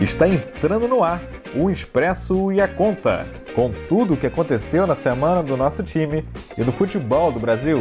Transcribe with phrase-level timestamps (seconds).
[0.00, 1.22] Está entrando no ar
[1.54, 6.22] o Expresso e a Conta, com tudo o que aconteceu na semana do nosso time
[6.56, 7.78] e do futebol do Brasil.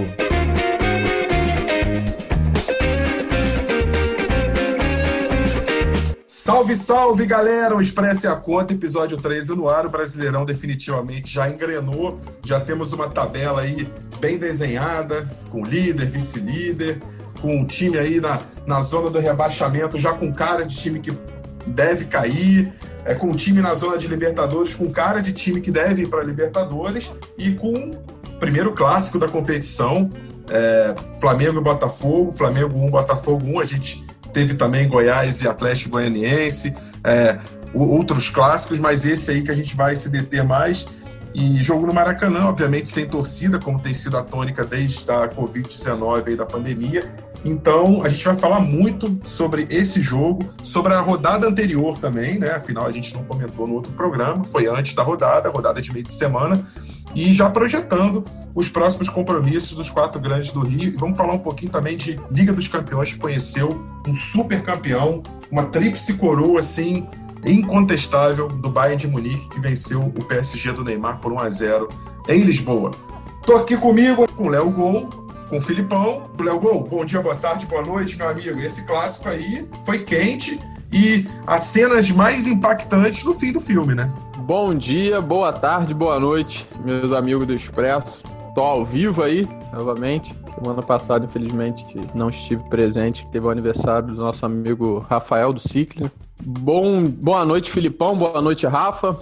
[6.25, 7.76] Salve, salve, galera!
[7.76, 9.86] O Expresso e a Conta, episódio 13 no ar.
[9.86, 12.18] O Brasileirão definitivamente já engrenou.
[12.46, 13.92] Já temos uma tabela aí
[14.22, 17.02] bem desenhada, com líder, vice-líder,
[17.41, 21.12] com um time aí na, na zona do rebaixamento, já com cara de time que
[21.66, 25.72] deve cair, é, com o time na zona de Libertadores, com cara de time que
[25.72, 30.12] deve ir para Libertadores e com o primeiro clássico da competição,
[30.50, 35.92] é, Flamengo e Botafogo, Flamengo 1, Botafogo 1, a gente teve também Goiás e Atlético
[35.92, 37.38] Goianiense, é,
[37.73, 40.88] outros clássicos, mas esse aí que a gente vai se deter mais.
[41.34, 46.30] E jogo no Maracanã, obviamente sem torcida, como tem sido a tônica desde a Covid-19
[46.30, 47.14] e da pandemia.
[47.45, 52.49] Então, a gente vai falar muito sobre esse jogo, sobre a rodada anterior também, né?
[52.53, 56.03] Afinal, a gente não comentou no outro programa, foi antes da rodada, rodada de meio
[56.03, 56.66] de semana,
[57.14, 58.23] e já projetando
[58.55, 60.89] os próximos compromissos dos quatro grandes do Rio.
[60.89, 65.22] E vamos falar um pouquinho também de Liga dos Campeões, que conheceu um super campeão,
[65.52, 67.08] uma tríplice coroa, assim,
[67.45, 71.89] incontestável do Bayern de Munique, que venceu o PSG do Neymar por 1 a 0
[72.27, 72.89] em Lisboa.
[73.45, 76.30] Tô aqui comigo com o Léo Gol, com o Filipão.
[76.40, 78.60] Léo Gol, bom dia, boa tarde, boa noite, meu amigo.
[78.60, 80.60] Esse clássico aí foi quente
[80.92, 84.12] e as cenas mais impactantes no fim do filme, né?
[84.40, 88.23] Bom dia, boa tarde, boa noite, meus amigos do Expresso.
[88.54, 90.34] Tô ao vivo aí, novamente.
[90.54, 93.28] Semana passada, infelizmente, não estive presente.
[93.28, 96.10] Teve o aniversário do nosso amigo Rafael do Cicle.
[96.42, 98.16] Bom, boa noite, Filipão.
[98.16, 99.18] Boa noite, Rafa.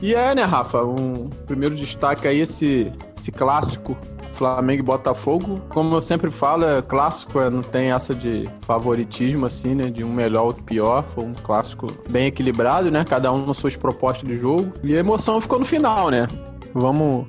[0.00, 0.82] E é, né, Rafa?
[0.84, 3.94] Um primeiro destaque aí, esse, esse clássico
[4.42, 9.46] Flamengo e Botafogo, como eu sempre falo, é clássico, é, não tem essa de favoritismo,
[9.46, 9.88] assim, né?
[9.88, 11.04] De um melhor, outro pior.
[11.14, 13.04] Foi um clássico bem equilibrado, né?
[13.04, 14.72] Cada um nas suas propostas de jogo.
[14.82, 16.26] E a emoção ficou no final, né?
[16.74, 17.28] Vamos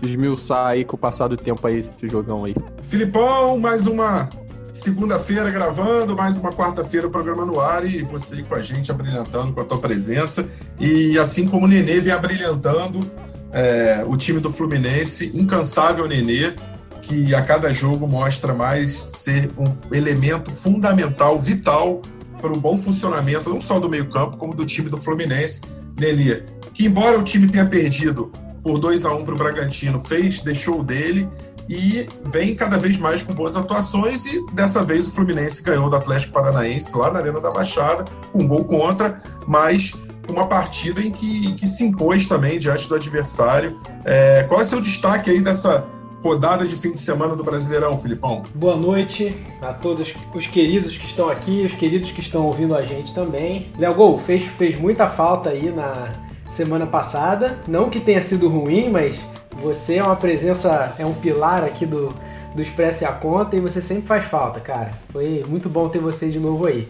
[0.00, 2.54] esmiuçar aí com o passar do tempo aí esse jogão aí.
[2.82, 4.28] Filipão, mais uma
[4.72, 9.52] segunda-feira gravando, mais uma quarta-feira o programa no ar e você com a gente abrilhantando
[9.52, 10.46] com a tua presença.
[10.78, 13.10] E assim como o Nenê vem abrilhantando
[13.52, 16.54] é, o time do Fluminense, incansável Nenê,
[17.02, 22.02] que a cada jogo mostra mais ser um elemento fundamental, vital
[22.40, 25.62] para o bom funcionamento, não só do meio-campo, como do time do Fluminense.
[25.98, 26.42] Nenê,
[26.74, 28.30] que embora o time tenha perdido
[28.62, 31.28] por 2 a 1 um para o Bragantino, fez, deixou o dele
[31.68, 35.96] e vem cada vez mais com boas atuações e dessa vez o Fluminense ganhou do
[35.96, 39.92] Atlético Paranaense lá na Arena da Baixada, um gol contra, mas
[40.28, 43.78] uma partida em que, que se impôs também diante do adversário.
[44.04, 45.86] É, qual é o seu destaque aí dessa
[46.22, 48.42] rodada de fim de semana do Brasileirão, Filipão?
[48.54, 52.80] Boa noite a todos os queridos que estão aqui, os queridos que estão ouvindo a
[52.80, 53.70] gente também.
[53.78, 56.12] Léo Gol fez, fez muita falta aí na
[56.52, 57.58] semana passada.
[57.68, 59.24] Não que tenha sido ruim, mas
[59.62, 62.12] você é uma presença, é um pilar aqui do,
[62.54, 64.92] do Expresso e a Conta e você sempre faz falta, cara.
[65.10, 66.88] Foi muito bom ter você de novo aí.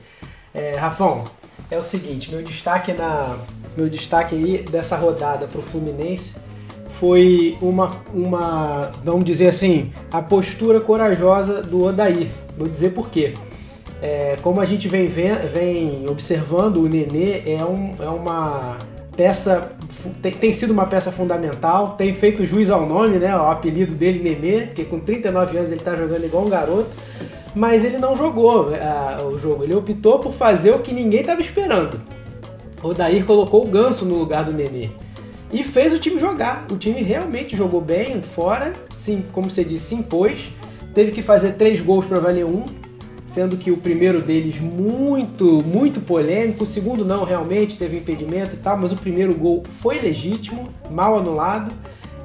[0.55, 1.25] É, Rafão,
[1.71, 3.37] é o seguinte, meu destaque na
[3.77, 6.37] meu destaque aí dessa rodada para o Fluminense
[6.99, 12.29] foi uma, uma, vamos dizer assim, a postura corajosa do Odair.
[12.57, 13.35] Vou dizer por quê.
[14.01, 18.79] É, como a gente vem, vem observando, o Nenê é, um, é uma
[19.15, 19.73] peça,
[20.23, 23.37] tem, tem, sido uma peça fundamental, tem feito juiz ao nome, né?
[23.37, 26.97] O apelido dele, Nenê, porque com 39 anos ele está jogando igual um garoto
[27.57, 29.65] mas ele não jogou uh, o jogo.
[29.65, 31.99] Ele optou por fazer o que ninguém estava esperando.
[32.83, 34.91] O Dair colocou o Ganso no lugar do Nenê.
[35.51, 36.67] E fez o time jogar.
[36.71, 40.51] O time realmente jogou bem fora, sim, como você disse, se impôs.
[40.93, 42.67] Teve que fazer três gols para valer um,
[43.27, 46.65] sendo que o primeiro deles muito, muito polêmico.
[46.65, 51.17] O segundo não, realmente teve impedimento e tal, mas o primeiro gol foi legítimo, mal
[51.17, 51.73] anulado.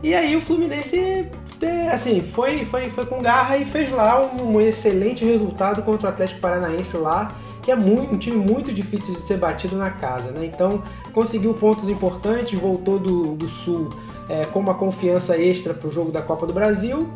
[0.03, 1.27] E aí o Fluminense
[1.65, 6.09] assim, foi, foi, foi com garra e fez lá um, um excelente resultado contra o
[6.09, 10.31] Atlético Paranaense lá, que é muito, um time muito difícil de ser batido na casa,
[10.31, 10.45] né?
[10.45, 10.81] Então
[11.13, 13.89] conseguiu pontos importantes, voltou do, do Sul
[14.27, 17.09] é, com uma confiança extra para o jogo da Copa do Brasil.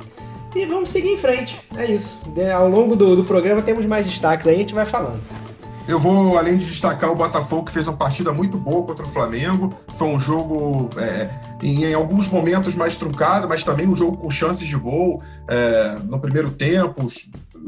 [0.55, 2.21] E vamos seguir em frente, é isso.
[2.29, 5.19] De, ao longo do, do programa temos mais destaques aí, a gente vai falando.
[5.87, 9.09] Eu vou, além de destacar o Botafogo, que fez uma partida muito boa contra o
[9.09, 9.71] Flamengo.
[9.95, 11.29] Foi um jogo, é,
[11.61, 15.97] em, em, alguns momentos, mais truncado, mas também um jogo com chances de gol é,
[16.03, 17.07] no primeiro tempo.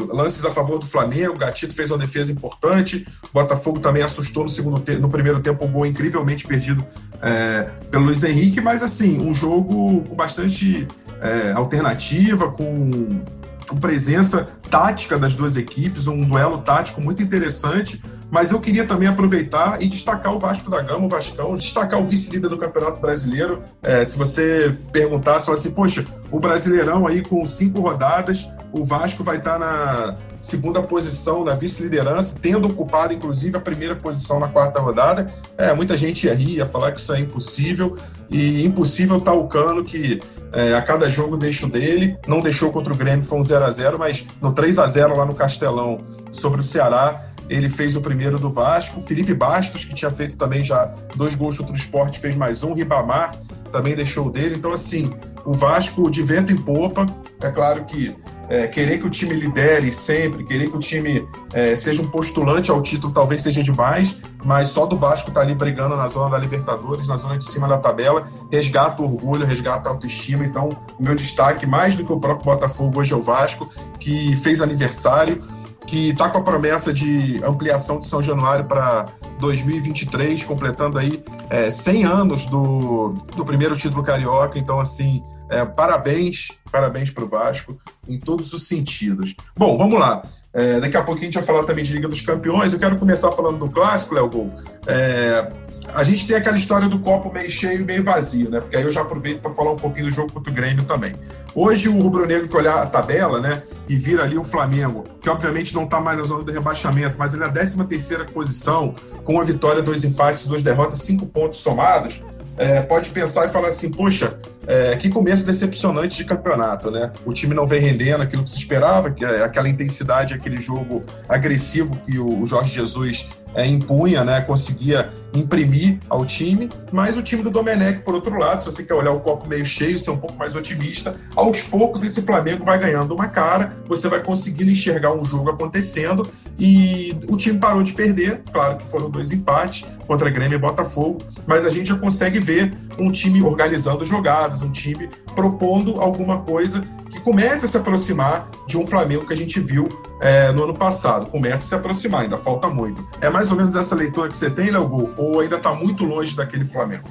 [0.09, 3.07] Lances a favor do Flamengo, Gatito fez uma defesa importante.
[3.33, 6.85] Botafogo também assustou no, segundo te no primeiro tempo, um gol incrivelmente perdido
[7.21, 8.61] é, pelo Luiz Henrique.
[8.61, 10.87] Mas, assim, um jogo com bastante
[11.21, 13.21] é, alternativa, com
[13.67, 18.01] com presença tática das duas equipes, um duelo tático muito interessante.
[18.29, 22.05] Mas eu queria também aproveitar e destacar o Vasco da Gama, o Vascão, destacar o
[22.05, 23.63] vice-líder do Campeonato Brasileiro.
[23.81, 29.23] É, se você perguntasse, falar assim, poxa, o Brasileirão aí com cinco rodadas, o Vasco
[29.23, 34.79] vai estar na segunda posição na vice-liderança, tendo ocupado inclusive a primeira posição na quarta
[34.79, 35.33] rodada.
[35.57, 37.97] É, muita gente ia rir, ia falar que isso é impossível,
[38.29, 40.21] e impossível tá o Cano que
[40.51, 43.65] é, a cada jogo deixa o dele, não deixou contra o Grêmio, foi um 0
[43.65, 45.99] a 0 mas no 3 a 0 lá no Castelão
[46.31, 49.01] sobre o Ceará, ele fez o primeiro do Vasco.
[49.01, 52.73] Felipe Bastos, que tinha feito também já dois gols contra o esporte, fez mais um.
[52.73, 53.39] Ribamar
[53.71, 54.55] também deixou o dele.
[54.55, 55.13] Então, assim,
[55.45, 57.05] o Vasco de vento em popa.
[57.39, 58.15] É claro que
[58.49, 62.71] é, querer que o time lidere sempre, querer que o time é, seja um postulante
[62.71, 66.31] ao título, talvez seja demais, mas só do Vasco estar tá ali brigando na zona
[66.31, 70.45] da Libertadores, na zona de cima da tabela, resgata o orgulho, resgata a autoestima.
[70.45, 73.69] Então, o meu destaque, mais do que o próprio Botafogo, hoje é o Vasco,
[73.99, 75.43] que fez aniversário
[75.87, 79.05] que está com a promessa de ampliação de São Januário para
[79.39, 84.59] 2023, completando aí é, 100 anos do, do primeiro título carioca.
[84.59, 89.33] Então, assim, é, parabéns, parabéns para o Vasco em todos os sentidos.
[89.55, 90.23] Bom, vamos lá.
[90.53, 92.73] É, daqui a pouco a gente vai falar também de Liga dos Campeões.
[92.73, 94.51] Eu quero começar falando do clássico, Léo Gol.
[94.87, 95.51] É,
[95.97, 98.59] a gente tem aquela história do copo meio cheio e meio vazio, né?
[98.59, 101.15] Porque aí eu já aproveito para falar um pouquinho do jogo contra o Grêmio também.
[101.55, 105.73] Hoje o rubro-negro que olhar a tabela, né, e vira ali o Flamengo, que obviamente
[105.73, 109.33] não está mais na zona do rebaixamento, mas ele é a 13 terceira posição, com
[109.33, 112.21] uma vitória, dois empates, duas derrotas, cinco pontos somados,
[112.57, 117.11] é, pode pensar e falar assim, poxa, é, que começo decepcionante de campeonato, né?
[117.25, 121.03] O time não vem rendendo aquilo que se esperava, que é aquela intensidade, aquele jogo
[121.27, 123.27] agressivo que o Jorge Jesus
[123.57, 128.63] é, impunha, né, conseguia imprimir ao time, mas o time do Domenech, por outro lado,
[128.63, 132.03] se você quer olhar o copo meio cheio, ser um pouco mais otimista, aos poucos
[132.03, 136.27] esse Flamengo vai ganhando uma cara, você vai conseguindo enxergar um jogo acontecendo
[136.57, 141.19] e o time parou de perder, claro que foram dois empates contra Grêmio e Botafogo,
[141.45, 146.83] mas a gente já consegue ver um time organizando jogadas, um time propondo alguma coisa
[147.09, 149.87] que comece a se aproximar de um Flamengo que a gente viu
[150.19, 151.27] é, no ano passado.
[151.27, 153.05] Começa a se aproximar, ainda falta muito.
[153.21, 156.35] É mais ou menos essa leitura que você tem, Léo ou ainda está muito longe
[156.35, 157.07] daquele Flamengo?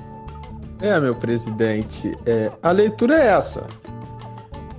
[0.81, 3.67] É, meu presidente, é, a leitura é essa.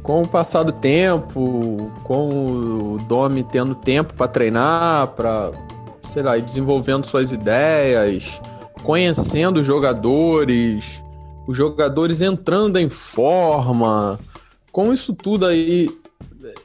[0.04, 5.52] Com o passar do tempo, com o Domi tendo tempo para treinar, para,
[6.02, 8.40] sei lá, desenvolvendo suas ideias,
[8.84, 11.04] conhecendo os jogadores,
[11.48, 14.20] os jogadores entrando em forma,
[14.72, 15.90] com isso tudo aí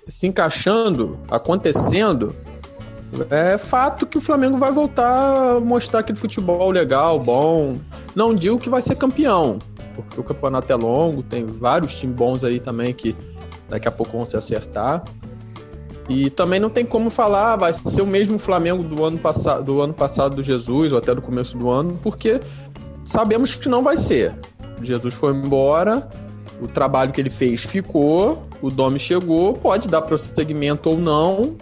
[0.06, 2.34] se encaixando, acontecendo,
[3.30, 7.78] é fato que o Flamengo vai voltar a mostrar aquele futebol legal, bom.
[8.14, 9.58] Não digo que vai ser campeão,
[9.94, 13.14] porque o campeonato é longo, tem vários times bons aí também que
[13.68, 15.04] daqui a pouco vão se acertar.
[16.08, 19.80] E também não tem como falar, vai ser o mesmo Flamengo do ano passado, do
[19.80, 22.40] ano passado do Jesus ou até do começo do ano, porque
[23.04, 24.34] sabemos que não vai ser.
[24.86, 26.08] Jesus foi embora,
[26.60, 31.56] o trabalho que ele fez ficou, o Domi chegou, pode dar prosseguimento ou não,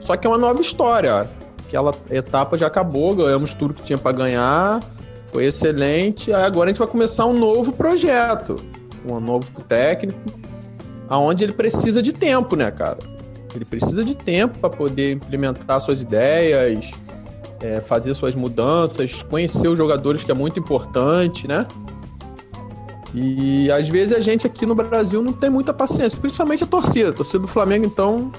[0.00, 1.28] só que é uma nova história.
[1.66, 4.80] Aquela etapa já acabou, ganhamos tudo que tinha para ganhar,
[5.26, 6.32] foi excelente.
[6.32, 8.56] Agora a gente vai começar um novo projeto,
[9.04, 10.18] um novo técnico,
[11.08, 12.98] aonde ele precisa de tempo, né, cara?
[13.54, 16.90] Ele precisa de tempo para poder implementar suas ideias,
[17.60, 21.66] é, fazer suas mudanças, conhecer os jogadores, que é muito importante, né?
[23.14, 27.10] E às vezes a gente aqui no Brasil não tem muita paciência, principalmente a torcida.
[27.10, 28.30] A torcida do Flamengo, então.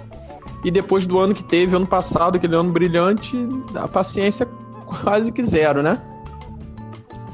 [0.64, 3.38] E depois do ano que teve, ano passado, aquele ano brilhante,
[3.76, 4.48] a paciência
[4.86, 6.02] quase que zero, né?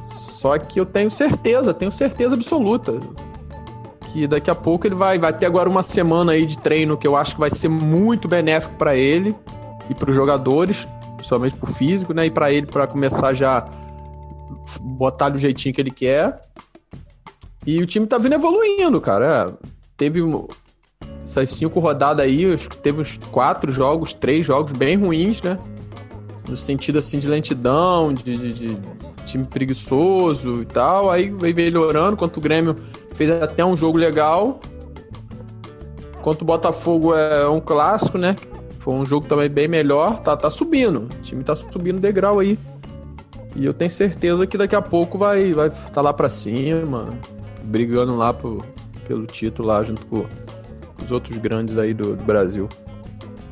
[0.04, 3.00] Só que eu tenho certeza, tenho certeza absoluta
[4.14, 7.08] que daqui a pouco ele vai, vai ter agora uma semana aí de treino que
[7.08, 9.36] eu acho que vai ser muito benéfico para ele
[9.90, 12.28] e para os jogadores, principalmente para o físico, né?
[12.28, 13.68] E para ele para começar já
[14.80, 16.40] botar do jeitinho que ele quer.
[17.66, 19.56] E o time tá vindo evoluindo, cara.
[19.62, 20.22] É, teve
[21.24, 25.58] essas cinco rodadas aí, acho que teve uns quatro jogos, três jogos bem ruins, né?
[26.48, 28.78] No sentido assim de lentidão, de, de, de
[29.26, 31.10] time preguiçoso e tal.
[31.10, 32.76] Aí veio melhorando, enquanto o Grêmio
[33.16, 34.60] fez até um jogo legal.
[36.20, 38.36] Enquanto o Botafogo é um clássico, né?
[38.80, 40.20] Foi um jogo também bem melhor.
[40.20, 41.04] Tá, tá subindo.
[41.04, 42.60] O time tá subindo degrau aí.
[43.56, 47.18] E eu tenho certeza que daqui a pouco vai vai tá lá para cima
[47.64, 48.64] brigando lá pro,
[49.08, 50.26] pelo título lá junto com
[51.04, 52.68] os outros grandes aí do, do Brasil.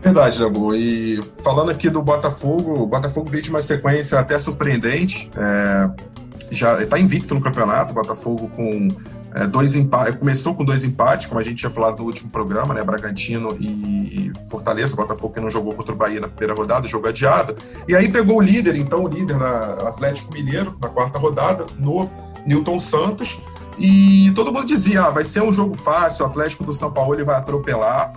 [0.01, 0.73] Verdade, Dabu.
[0.73, 5.29] E falando aqui do Botafogo, o Botafogo veio de uma sequência até surpreendente.
[5.37, 5.89] É,
[6.49, 8.87] já está invicto no campeonato, Botafogo com
[9.33, 12.73] é, dois empates, começou com dois empates, como a gente tinha falado no último programa,
[12.73, 12.83] né?
[12.83, 17.55] Bragantino e Fortaleza, Botafogo que não jogou contra o Bahia na primeira rodada, jogo adiado.
[17.87, 22.09] E aí pegou o líder, então o líder da Atlético Mineiro, na quarta rodada, no
[22.45, 23.39] Newton Santos.
[23.77, 27.13] E todo mundo dizia: ah, vai ser um jogo fácil, o Atlético do São Paulo
[27.13, 28.13] ele vai atropelar.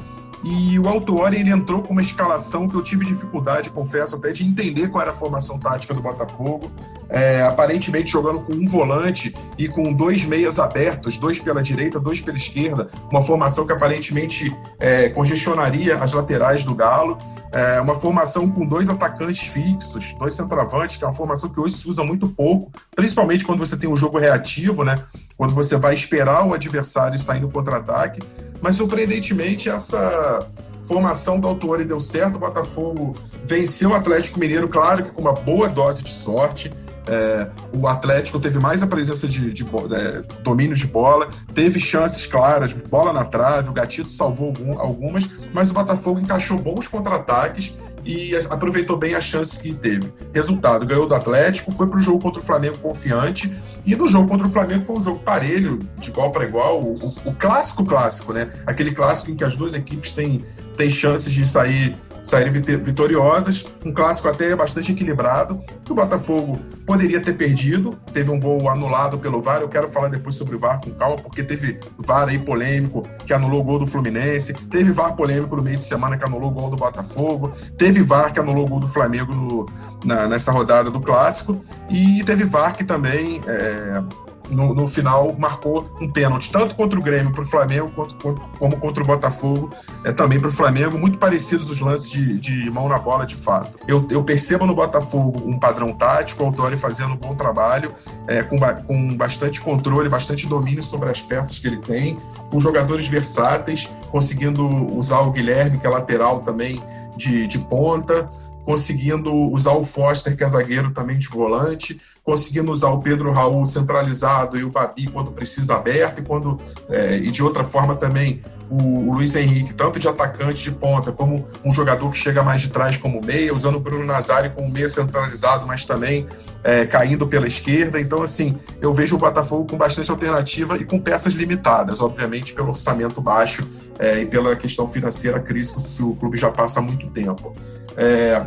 [0.47, 4.45] E o Autuori ele entrou com uma escalação que eu tive dificuldade, confesso, até de
[4.45, 6.71] entender qual era a formação tática do Botafogo.
[7.09, 12.21] É, aparentemente jogando com um volante e com dois meias abertos, dois pela direita, dois
[12.21, 17.17] pela esquerda, uma formação que aparentemente é, congestionaria as laterais do Galo.
[17.51, 21.75] É, uma formação com dois atacantes fixos, dois centroavantes, que é uma formação que hoje
[21.77, 25.05] se usa muito pouco, principalmente quando você tem um jogo reativo, né?
[25.37, 28.21] Quando você vai esperar o adversário sair no contra-ataque.
[28.61, 30.49] Mas, surpreendentemente, essa
[30.83, 32.37] formação do autor deu certo.
[32.37, 33.15] O Botafogo
[33.45, 36.73] venceu o Atlético Mineiro, claro que com uma boa dose de sorte.
[37.07, 41.79] É, o Atlético teve mais a presença de, de, de é, domínio de bola, teve
[41.79, 46.89] chances claras, bola na trave, o Gatito salvou algum, algumas, mas o Botafogo encaixou bons
[46.89, 50.13] contra-ataques e aproveitou bem as chances que teve.
[50.33, 53.53] Resultado, ganhou do Atlético, foi para o jogo contra o Flamengo confiante,
[53.87, 56.93] e no jogo contra o Flamengo foi um jogo parelho, de igual para igual, o,
[56.93, 58.53] o, clássico clássico, né?
[58.67, 60.45] Aquele clássico em que as duas equipes têm,
[60.77, 63.67] têm chances de sair saírem vitoriosas.
[63.85, 67.97] Um clássico até bastante equilibrado, que o Botafogo poderia ter perdido.
[68.13, 69.61] Teve um gol anulado pelo VAR.
[69.61, 73.33] Eu quero falar depois sobre o VAR com calma, porque teve VAR aí polêmico que
[73.33, 74.55] anulou o gol do Fluminense.
[74.55, 77.53] Teve VAR polêmico no meio de semana que anulou o gol do Botafogo.
[77.77, 79.69] Teve VAR que anulou o gol do Flamengo no,
[80.05, 81.63] na, nessa rodada do clássico.
[81.91, 83.43] E teve VAR que também.
[83.47, 84.03] É,
[84.51, 88.17] no, no, final marcou um pênalti, tanto contra o Grêmio para o Flamengo, quanto,
[88.59, 89.71] como contra o Botafogo,
[90.05, 93.35] é, também para o Flamengo, muito parecidos os lances de, de, mão na bola de
[93.35, 93.79] fato.
[93.89, 97.95] Eu, eu percebo no Botafogo um padrão tático, o Autori fazendo um bom trabalho,
[98.27, 102.19] é, com, com bastante controle, bastante domínio sobre as peças que ele tem,
[102.51, 104.65] com jogadores versáteis, conseguindo
[104.97, 106.83] usar o Guilherme, que é lateral também
[107.17, 108.29] de, de ponta,
[108.65, 113.67] conseguindo usar o Foster, que é zagueiro também de volante, conseguindo usar o Pedro Raul
[113.67, 118.43] centralizado e o Babi quando precisa aberto, e quando é, e de outra forma também
[118.71, 122.63] o, o, Luiz Henrique, tanto de atacante de ponta, como um jogador que chega mais
[122.63, 126.27] de trás como meia, usando o Bruno Nazário como meia centralizado, mas também
[126.63, 128.01] é, caindo pela esquerda.
[128.01, 132.71] Então, assim, eu vejo o Botafogo com bastante alternativa e com peças limitadas, obviamente, pelo
[132.71, 133.69] orçamento baixo
[133.99, 137.55] é, e pela questão financeira, crise que o clube já passa há muito tempo.
[137.97, 138.47] É,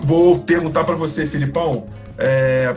[0.00, 2.74] vou perguntar para você, Filipão, é,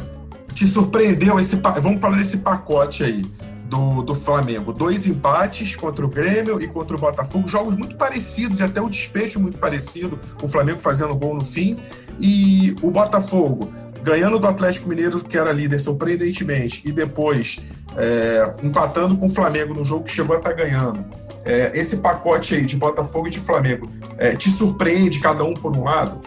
[0.54, 1.56] te surpreendeu esse.
[1.82, 3.24] Vamos falar desse pacote aí
[3.66, 4.74] do, do Flamengo.
[4.74, 8.90] Dois empates contra o Grêmio e contra o Botafogo, jogos muito parecidos e até o
[8.90, 10.20] desfecho muito parecido.
[10.44, 11.80] O Flamengo fazendo gol no fim
[12.20, 13.72] e o Botafogo
[14.04, 17.60] ganhando do Atlético Mineiro, que era líder surpreendentemente, e depois
[17.96, 21.06] é, empatando com o Flamengo no jogo que chegou a estar tá ganhando.
[21.44, 25.76] É, esse pacote aí de Botafogo e de Flamengo é, te surpreende cada um por
[25.76, 26.22] um lado?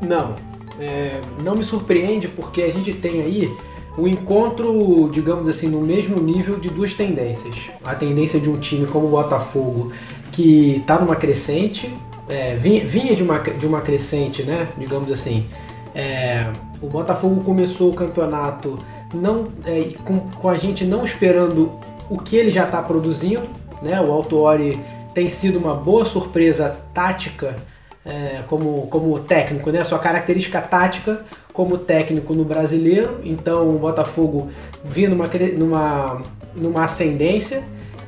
[0.00, 0.36] Não,
[0.80, 3.54] é, não me surpreende porque a gente tem aí
[3.96, 7.54] o encontro, digamos assim, no mesmo nível de duas tendências.
[7.84, 9.92] A tendência de um time como o Botafogo,
[10.32, 11.94] que está numa crescente,
[12.28, 14.68] é, vinha, vinha, de, uma, de uma crescente, né?
[14.76, 15.46] Digamos assim.
[15.94, 16.50] É,
[16.82, 18.78] o Botafogo começou o campeonato
[19.14, 21.70] não, é, com, com a gente não esperando
[22.10, 23.42] o que ele já está produzindo,
[23.82, 24.00] né?
[24.00, 24.78] O Autuori
[25.14, 27.56] tem sido uma boa surpresa tática
[28.04, 29.82] é, como, como técnico, né?
[29.84, 33.20] Sua característica tática como técnico no brasileiro.
[33.24, 34.50] Então o Botafogo
[34.84, 36.22] vindo numa, numa,
[36.54, 37.64] numa ascendência.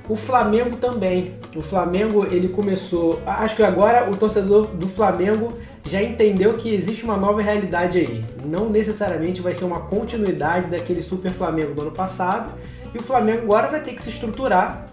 [0.08, 1.34] O Flamengo também.
[1.54, 3.20] O Flamengo ele começou.
[3.26, 5.54] Acho que agora o torcedor do Flamengo
[5.88, 8.24] já entendeu que existe uma nova realidade aí.
[8.44, 12.52] Não necessariamente vai ser uma continuidade daquele Super Flamengo do ano passado.
[12.94, 14.86] E o Flamengo agora vai ter que se estruturar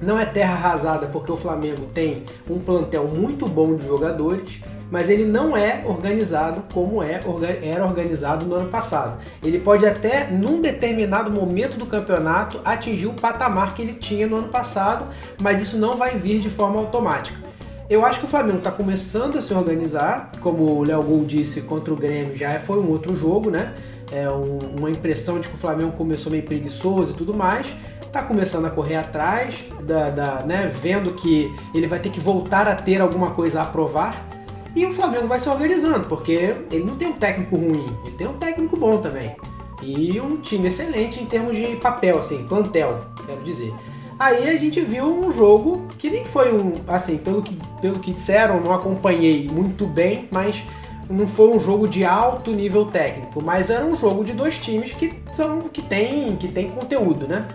[0.00, 4.60] não é terra arrasada porque o Flamengo tem um plantel muito bom de jogadores,
[4.90, 7.20] mas ele não é organizado como é,
[7.62, 9.18] era organizado no ano passado.
[9.42, 14.36] Ele pode até, num determinado momento do campeonato, atingir o patamar que ele tinha no
[14.36, 15.06] ano passado,
[15.40, 17.46] mas isso não vai vir de forma automática.
[17.88, 21.62] Eu acho que o Flamengo está começando a se organizar, como o Léo Gol disse
[21.62, 23.74] contra o Grêmio, já foi um outro jogo, né?
[24.10, 27.74] É uma impressão de que o Flamengo começou meio preguiçoso e tudo mais
[28.16, 32.66] tá começando a correr atrás, da, da, né, vendo que ele vai ter que voltar
[32.66, 34.26] a ter alguma coisa a provar.
[34.74, 38.26] E o Flamengo vai se organizando, porque ele não tem um técnico ruim, ele tem
[38.26, 39.36] um técnico bom também.
[39.82, 43.72] E um time excelente em termos de papel, assim, plantel, quero dizer.
[44.18, 48.12] Aí a gente viu um jogo que nem foi um, assim, pelo que, pelo que
[48.12, 50.62] disseram, não acompanhei muito bem, mas
[51.08, 54.92] não foi um jogo de alto nível técnico, mas era um jogo de dois times
[54.92, 57.46] que são que tem que tem conteúdo, né?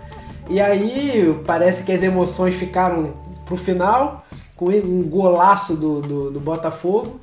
[0.52, 3.14] E aí parece que as emoções ficaram
[3.46, 4.22] pro final
[4.54, 7.18] com um golaço do, do, do Botafogo.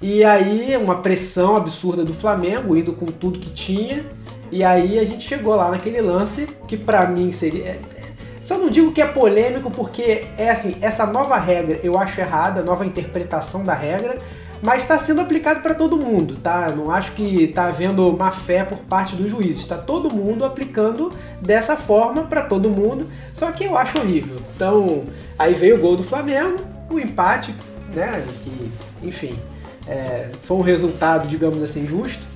[0.00, 4.06] E aí uma pressão absurda do Flamengo indo com tudo que tinha.
[4.50, 8.02] E aí a gente chegou lá naquele lance que para mim seria é, é,
[8.40, 12.62] só não digo que é polêmico porque é assim, essa nova regra eu acho errada,
[12.62, 14.18] nova interpretação da regra,
[14.62, 16.70] mas está sendo aplicado para todo mundo, tá?
[16.70, 21.12] Não acho que está havendo má fé por parte dos juízes, está todo mundo aplicando
[21.40, 24.40] dessa forma para todo mundo, só que eu acho horrível.
[24.54, 25.04] Então,
[25.38, 26.58] aí veio o gol do Flamengo,
[26.90, 27.54] o empate,
[27.94, 28.24] né?
[28.42, 28.70] Que,
[29.02, 29.38] enfim,
[29.86, 32.28] é, foi um resultado, digamos assim, justo.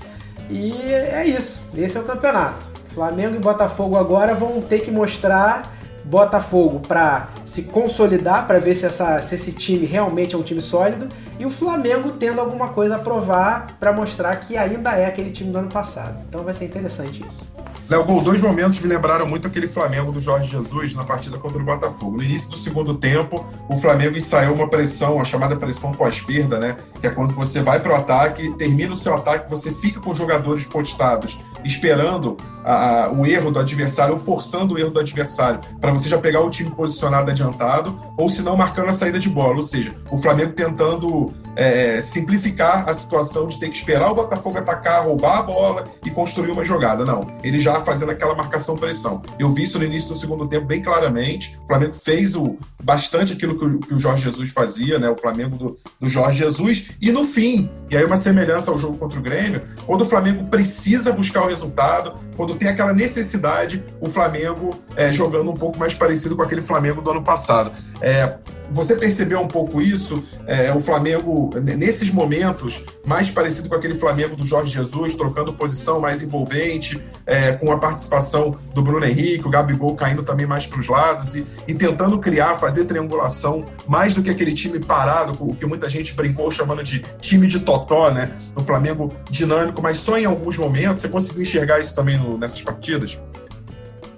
[0.50, 2.74] E é isso, esse é o campeonato.
[2.94, 5.73] Flamengo e Botafogo agora vão ter que mostrar
[6.04, 10.60] Botafogo para se consolidar, para ver se, essa, se esse time realmente é um time
[10.60, 11.08] sólido,
[11.38, 15.50] e o Flamengo tendo alguma coisa a provar para mostrar que ainda é aquele time
[15.50, 16.16] do ano passado.
[16.28, 17.48] Então vai ser interessante isso.
[17.88, 21.58] Léo Gol, dois momentos me lembraram muito aquele Flamengo do Jorge Jesus na partida contra
[21.58, 22.16] o Botafogo.
[22.16, 26.76] No início do segundo tempo, o Flamengo ensaiou uma pressão, a chamada pressão pós-perda, né?
[26.98, 30.12] Que é quando você vai para o ataque, termina o seu ataque, você fica com
[30.12, 35.60] os jogadores postados, esperando a, o erro do adversário ou forçando o erro do adversário,
[35.80, 39.28] para você já pegar o time posicionado adiantado, ou se não, marcando a saída de
[39.28, 39.56] bola.
[39.56, 44.58] Ou seja, o Flamengo tentando é, simplificar a situação de ter que esperar o Botafogo
[44.58, 47.04] atacar, roubar a bola e construir uma jogada.
[47.04, 49.22] Não, ele já fazendo aquela marcação-pressão.
[49.38, 51.58] Eu vi isso no início do segundo tempo bem claramente.
[51.64, 55.08] O Flamengo fez o, bastante aquilo que o, que o Jorge Jesus fazia, né?
[55.08, 56.90] O Flamengo do, do Jorge Jesus.
[57.00, 60.44] E no fim, e aí uma semelhança ao jogo contra o Grêmio, quando o Flamengo
[60.44, 65.94] precisa buscar o resultado, quando tem aquela necessidade, o Flamengo é, jogando um pouco mais
[65.94, 67.72] parecido com aquele Flamengo do ano passado.
[68.00, 68.36] É,
[68.70, 70.22] você percebeu um pouco isso?
[70.46, 76.00] É, o Flamengo, nesses momentos, mais parecido com aquele Flamengo do Jorge Jesus, trocando posição,
[76.00, 80.80] mais envolvente, é, com a participação do Bruno Henrique, o Gabigol caindo também mais para
[80.80, 85.54] os lados e, e, tentando criar, fazer triangulação, mais do que aquele time parado, o
[85.54, 88.30] que muita gente brincou chamando de time de totó, né?
[88.56, 91.02] Um Flamengo dinâmico, mas só em alguns momentos.
[91.02, 93.18] Você conseguiu enxergar isso também no, nessas partidas?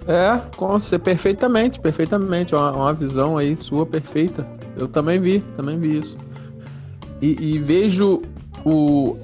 [0.06, 2.54] É, com você perfeitamente, perfeitamente.
[2.54, 4.46] Uma, uma visão aí sua perfeita.
[4.76, 6.16] Eu também vi, também vi isso.
[7.20, 8.22] E, e vejo
[8.64, 9.16] o,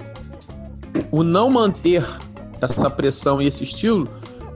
[1.10, 2.04] o não manter
[2.60, 4.08] essa pressão e esse estilo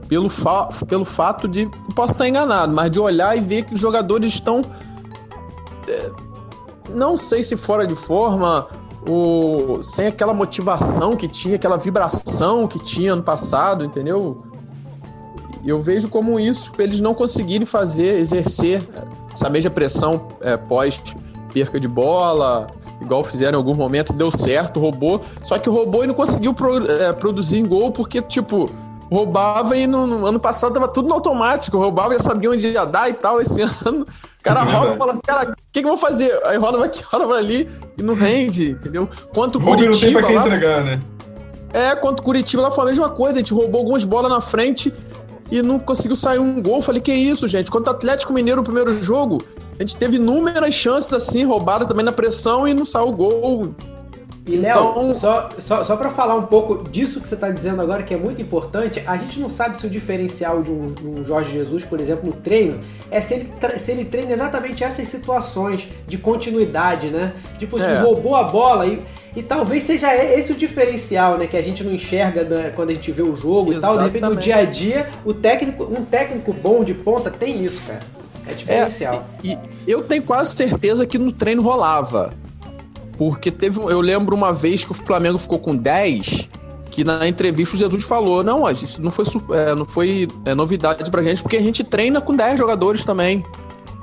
[0.07, 1.69] pelo, fa pelo fato de.
[1.95, 4.61] Posso estar enganado, mas de olhar e ver que os jogadores estão.
[5.87, 6.11] É,
[6.89, 8.67] não sei se fora de forma,
[9.07, 14.37] ou sem aquela motivação que tinha, aquela vibração que tinha no passado, entendeu?
[15.69, 18.81] Eu vejo como isso, eles não conseguirem fazer, exercer
[19.33, 21.01] essa mesma pressão é, pós
[21.53, 22.67] perca de bola,
[23.01, 25.21] igual fizeram em algum momento, deu certo, roubou.
[25.43, 28.69] Só que roubou e não conseguiu pro, é, produzir em gol, porque, tipo,
[29.11, 32.67] roubava e no, no, ano passado tava tudo no automático, roubava e já sabia onde
[32.67, 33.41] ia dar e tal.
[33.41, 35.97] Esse ano, o cara é rouba e fala assim, cara, o que, que eu vou
[35.97, 36.31] fazer?
[36.45, 39.09] Aí roda aqui, roda pra ali e não rende, entendeu?
[39.33, 39.91] Quanto Curitiba...
[39.91, 41.01] não tem pra quem lá, entregar, né?
[41.73, 44.93] É, quanto Curitiba lá foi a mesma coisa, a gente roubou algumas bolas na frente
[45.51, 46.81] e não conseguiu sair um gol.
[46.81, 47.71] Falei, que isso, gente?
[47.71, 49.43] Contra o Atlético Mineiro no primeiro jogo,
[49.79, 53.75] a gente teve inúmeras chances assim, roubada também na pressão e não saiu o gol.
[54.47, 55.19] E, Léo, então...
[55.19, 58.17] só, só, só para falar um pouco disso que você está dizendo agora, que é
[58.17, 61.99] muito importante, a gente não sabe se o diferencial de um, um Jorge Jesus, por
[61.99, 62.79] exemplo, no treino,
[63.11, 67.33] é se ele, se ele treina exatamente essas situações de continuidade, né?
[67.59, 67.99] Tipo, é.
[67.99, 69.01] roubou a bola e,
[69.35, 71.45] e talvez seja esse o diferencial, né?
[71.45, 73.75] Que a gente não enxerga né, quando a gente vê o jogo exatamente.
[73.75, 73.97] e tal.
[73.97, 77.81] De repente, no dia a dia, o técnico, um técnico bom de ponta tem isso,
[77.85, 77.99] cara.
[78.47, 79.25] É diferencial.
[79.43, 82.33] É, e, e eu tenho quase certeza que no treino rolava.
[83.17, 83.79] Porque teve.
[83.79, 86.49] Eu lembro uma vez que o Flamengo ficou com 10,
[86.91, 91.09] que na entrevista o Jesus falou: não, isso não foi, é, não foi é, novidade
[91.09, 93.43] pra gente, porque a gente treina com 10 jogadores também.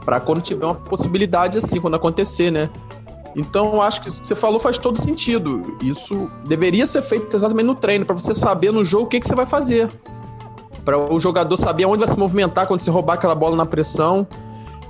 [0.05, 2.68] para quando tiver uma possibilidade assim, quando acontecer, né?
[3.37, 5.77] Então, acho que o que você falou faz todo sentido.
[5.83, 9.27] Isso deveria ser feito exatamente no treino, para você saber no jogo o que, que
[9.27, 9.90] você vai fazer.
[10.85, 14.27] Para o jogador saber onde vai se movimentar quando você roubar aquela bola na pressão.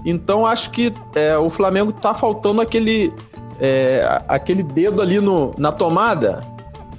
[0.04, 3.12] Então, acho que é, o Flamengo tá faltando aquele
[3.60, 6.44] é, aquele dedo ali no, na tomada,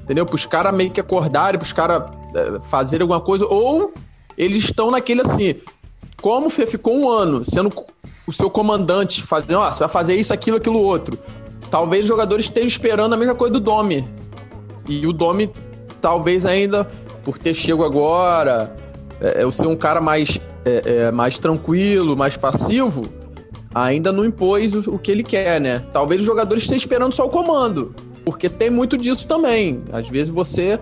[0.03, 0.25] entendeu?
[0.25, 2.03] Para os caras meio que acordarem, para os caras
[2.35, 3.93] é, fazerem alguma coisa, ou
[4.37, 5.55] eles estão naquele assim,
[6.21, 7.71] como ficou um ano sendo
[8.27, 11.17] o seu comandante, fazendo, ó, você vai fazer isso, aquilo, aquilo outro.
[11.69, 14.07] Talvez os jogadores estejam esperando a mesma coisa do Domi.
[14.87, 15.51] E o Domi,
[16.01, 16.85] talvez ainda,
[17.23, 18.75] por ter chego agora,
[19.19, 23.07] é, é ser um cara mais, é, é, mais tranquilo, mais passivo,
[23.75, 25.83] ainda não impôs o, o, que ele quer, né?
[25.91, 27.93] Talvez os jogadores estejam esperando só o comando.
[28.23, 29.83] porque tem muito disso também.
[29.91, 30.79] Às vezes você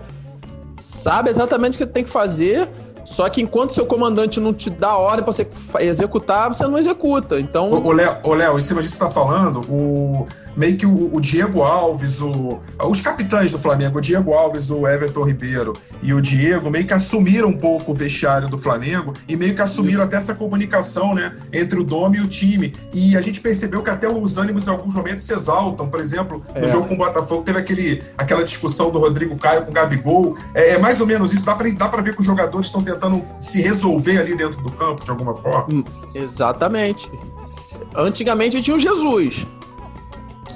[0.80, 2.68] sabe exatamente o que tem que fazer,
[3.04, 5.46] só que enquanto seu comandante não te dá ordem para você
[5.80, 7.40] executar, você não executa.
[7.40, 7.72] Então.
[7.72, 7.92] Ô,
[8.34, 12.20] Léo, em cima disso que você tá falando, o meio que o, o, Diego Alves,
[12.20, 16.86] o, os capitães do Flamengo, o Diego Alves, o Everton Ribeiro e o Diego, meio
[16.86, 21.14] que assumiram um pouco o vestiário do Flamengo e meio que assumiram até essa comunicação
[21.14, 22.74] né, entre o Dome e o time.
[22.92, 25.88] E a gente percebeu que até os ânimos em alguns momentos se exaltam.
[25.88, 26.68] Por exemplo, no é.
[26.68, 30.36] jogo com o Botafogo teve aquele, aquela discussão do Rodrigo Caio com o Gabigol.
[30.54, 31.44] É, é mais ou menos isso.
[31.44, 34.70] Dá para dá pra ver que os jogadores estão tentando se resolver ali dentro do
[34.70, 35.66] campo de alguma forma.
[35.72, 37.10] Hum, exatamente.
[37.94, 39.46] Antigamente tinha o Jesus.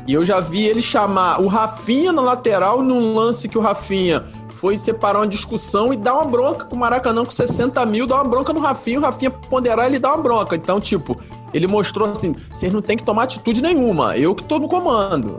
[0.09, 4.25] E eu já vi ele chamar o Rafinha na lateral num lance que o Rafinha
[4.49, 8.17] foi separar uma discussão e dar uma bronca com o Maracanã com 60 mil, dar
[8.17, 10.57] uma bronca no Rafinha, o Rafinha ponderar ele dá uma bronca.
[10.57, 11.21] Então, tipo,
[11.53, 15.39] ele mostrou assim: vocês não tem que tomar atitude nenhuma, eu que tô no comando.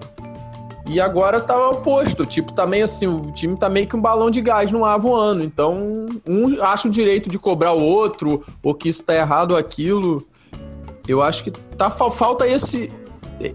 [0.86, 4.39] E agora tá oposto, tipo, tá assim, o time tá meio que um balão de
[4.39, 5.43] gás no ar voando.
[5.43, 9.58] Então, um acha o direito de cobrar o outro, ou que isso tá errado ou
[9.58, 10.25] aquilo.
[11.08, 12.91] Eu acho que tá, falta esse,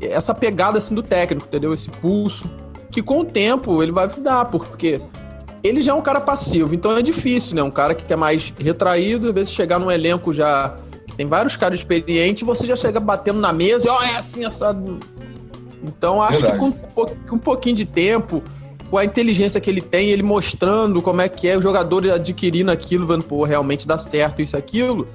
[0.01, 1.73] essa pegada assim do técnico, entendeu?
[1.75, 2.51] Esse pulso
[2.91, 5.01] que com o tempo ele vai dar, porque
[5.63, 7.63] ele já é um cara passivo, então é difícil, né?
[7.63, 11.57] Um cara que é mais retraído, às vezes chegar num elenco já que tem vários
[11.57, 14.77] caras experientes, você já chega batendo na mesa e ó, oh, é assim essa
[15.83, 16.73] Então acho Verdade.
[16.73, 18.43] que com um pouquinho de tempo,
[18.91, 22.71] com a inteligência que ele tem, ele mostrando como é que é o jogador adquirindo
[22.71, 25.07] aquilo, vendo, pô, realmente dá certo isso aquilo,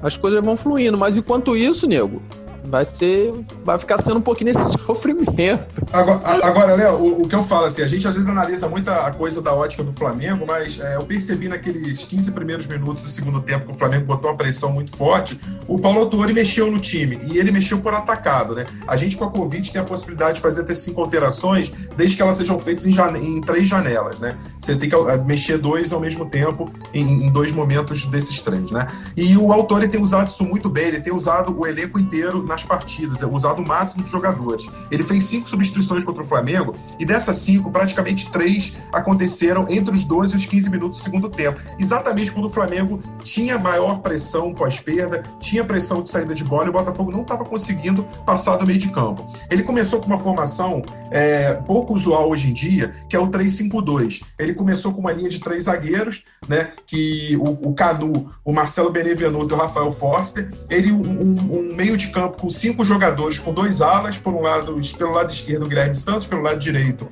[0.00, 0.96] as coisas vão fluindo.
[0.96, 2.22] Mas enquanto isso, nego,
[2.66, 3.32] vai ser.
[3.64, 5.86] Vai ficar sendo um pouquinho nesse sofrimento.
[5.92, 8.90] Agora, agora Léo, o, o, que eu falo assim, a gente às vezes analisa muito
[8.90, 13.10] a coisa da ótica do Flamengo, mas é, eu percebi naqueles 15 primeiros minutos do
[13.10, 16.78] segundo tempo que o Flamengo botou uma pressão muito forte, o Paulo Autori mexeu no
[16.78, 18.66] time e ele mexeu por atacado, né?
[18.86, 22.22] A gente com a Covid tem a possibilidade de fazer até cinco alterações, desde que
[22.22, 24.36] elas sejam feitas em, jane em três janelas, né?
[24.60, 28.70] Você tem que é, mexer dois ao mesmo tempo em, em dois momentos desses três,
[28.70, 28.88] né?
[29.16, 32.55] E o Autori tem usado isso muito bem, ele tem usado o elenco inteiro na
[32.56, 34.66] nas partidas, é usado o máximo de jogadores.
[34.90, 40.04] Ele fez cinco substituições contra o Flamengo e dessas cinco, praticamente três aconteceram entre os
[40.06, 41.60] 12 e os 15 minutos do segundo tempo.
[41.78, 46.70] Exatamente quando o Flamengo tinha maior pressão pós-perda, tinha pressão de saída de bola e
[46.70, 49.30] o Botafogo não estava conseguindo passar do meio de campo.
[49.50, 54.22] Ele começou com uma formação é, pouco usual hoje em dia, que é o 3-5-2.
[54.38, 56.72] Ele começou com uma linha de três zagueiros, né?
[56.86, 61.96] Que o, o Canu, o Marcelo Benevenuto e o Rafael Forster, ele um, um meio
[61.96, 65.68] de campo com cinco jogadores, com dois alas, por um lado, pelo lado esquerdo o
[65.68, 67.08] Guilherme Santos, pelo lado direito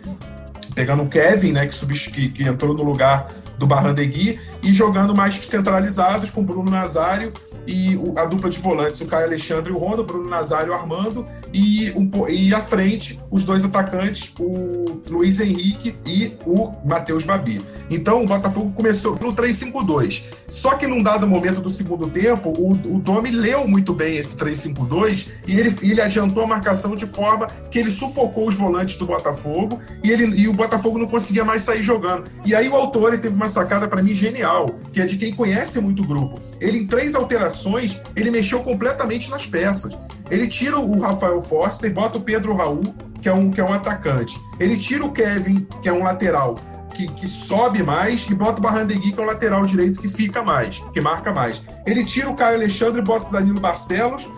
[0.77, 5.37] pegando o Kevin, né, que, que, que entrou no lugar do Barrandegui, e jogando mais
[5.37, 7.33] centralizados com Bruno Nazário
[7.67, 11.91] e a dupla de volantes, o Caio Alexandre e o Ronda, Bruno Nazário armando, e,
[11.93, 17.65] um, e à frente, os dois atacantes, o Luiz Henrique e o Matheus Babi.
[17.91, 20.23] Então o Botafogo começou no 3-5-2.
[20.49, 24.37] Só que num dado momento do segundo tempo, o, o Domi leu muito bem esse
[24.37, 29.07] 3-5-2 e ele, ele adiantou a marcação de forma que ele sufocou os volantes do
[29.07, 32.25] Botafogo e, ele, e o Botafogo não conseguia mais sair jogando.
[32.45, 35.81] E aí o autor teve uma sacada para mim genial, que é de quem conhece
[35.81, 36.41] muito o grupo.
[36.61, 39.97] Ele, em três alterações, alterações, ele mexeu completamente nas peças.
[40.31, 43.65] Ele tira o Rafael Forster e bota o Pedro Raul, que é um, que é
[43.65, 44.41] um atacante.
[44.59, 46.59] Ele tira o Kevin, que é um lateral,
[46.95, 50.43] que, que, sobe mais e bota o Barrandegui, que é o lateral direito, que fica
[50.43, 51.63] mais, que marca mais.
[51.87, 54.29] Ele tira o Caio Alexandre e bota o Danilo Barcelos.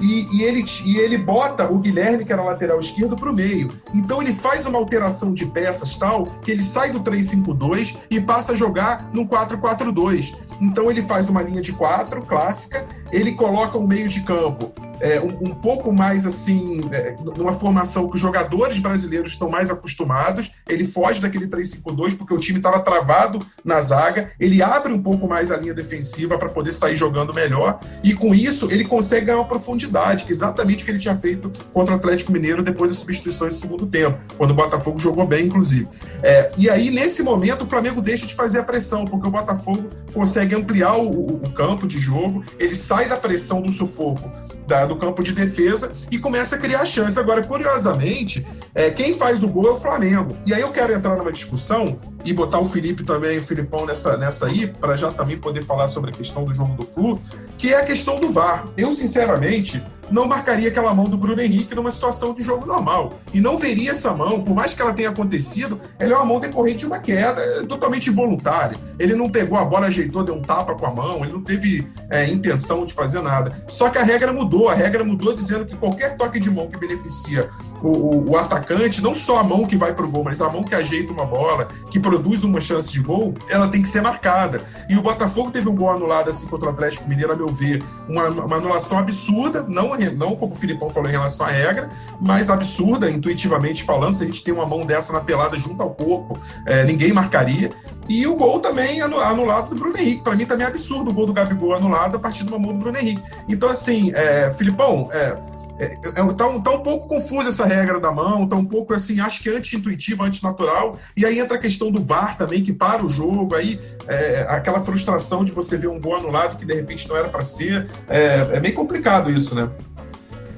[0.00, 3.70] E, e, ele, e ele bota o Guilherme, que era lateral esquerdo, para o meio.
[3.94, 8.54] Então ele faz uma alteração de peças tal que ele sai do 3-5-2 e passa
[8.54, 10.34] a jogar no 4-4-2.
[10.60, 15.20] Então ele faz uma linha de quatro clássica, ele coloca um meio de campo é,
[15.20, 20.52] um, um, pouco mais assim, é, numa formação que os jogadores brasileiros estão mais acostumados.
[20.68, 24.30] Ele foge daquele 3-5-2 porque o time estava travado na zaga.
[24.38, 27.80] Ele abre um pouco mais a linha defensiva para poder sair jogando melhor.
[28.02, 31.16] E com isso, ele consegue ganhar uma profundidade, que é exatamente o que ele tinha
[31.16, 35.26] feito contra o Atlético Mineiro depois das substituições do segundo tempo, quando o Botafogo jogou
[35.26, 35.88] bem, inclusive.
[36.22, 39.90] É, e aí, nesse momento, o Flamengo deixa de fazer a pressão, porque o Botafogo
[40.12, 44.28] consegue ampliar o, o campo de jogo, ele sai da pressão do sufoco
[44.66, 47.18] da, do campo de defesa e começa a criar chances.
[47.18, 50.36] Agora, curiosamente, é, quem faz o gol é o Flamengo.
[50.46, 54.16] E aí eu quero entrar numa discussão e botar o Felipe também, o Filipão nessa,
[54.16, 57.20] nessa aí, para já também poder falar sobre a questão do jogo do Flu,
[57.58, 58.66] que é a questão do VAR.
[58.76, 63.14] Eu, sinceramente, não marcaria aquela mão do Bruno Henrique numa situação de jogo normal.
[63.32, 66.40] E não veria essa mão, por mais que ela tenha acontecido, ela é uma mão
[66.40, 68.76] decorrente de uma queda é, totalmente involuntária.
[68.98, 71.86] Ele não pegou a bola, ajeitou, deu um tapa com a mão, ele não teve
[72.10, 73.52] é, intenção de fazer nada.
[73.68, 76.76] Só que a regra mudou, a regra mudou dizendo que qualquer toque de mão que
[76.76, 77.48] beneficia
[77.82, 80.48] o, o, o atacante, não só a mão que vai para o gol, mas a
[80.48, 84.00] mão que ajeita uma bola, que produz uma chance de gol, ela tem que ser
[84.00, 84.62] marcada.
[84.88, 87.82] E o Botafogo teve um gol anulado assim contra o Atlético Mineiro, a meu ver,
[88.08, 92.50] uma, uma anulação absurda, não, não como o Filipão falou em relação à regra, mas
[92.50, 94.14] absurda, intuitivamente falando.
[94.14, 97.70] Se a gente tem uma mão dessa na pelada junto ao corpo, é, ninguém marcaria.
[98.08, 100.22] E o gol também anulado do Bruno Henrique.
[100.22, 102.72] Para mim também é absurdo o gol do Gabigol anulado a partir de uma mão
[102.72, 103.22] do Bruno Henrique.
[103.48, 105.36] Então, assim, é, Filipão, é,
[105.78, 109.20] é, é, tá, tá, um pouco confusa essa regra da mão, tá um pouco assim,
[109.20, 110.98] acho que anti-intuitiva, antinatural.
[111.16, 114.78] E aí entra a questão do VAR também, que para o jogo, aí é, aquela
[114.78, 117.88] frustração de você ver um gol anulado que de repente não era para ser.
[118.08, 119.68] É, é bem complicado isso, né?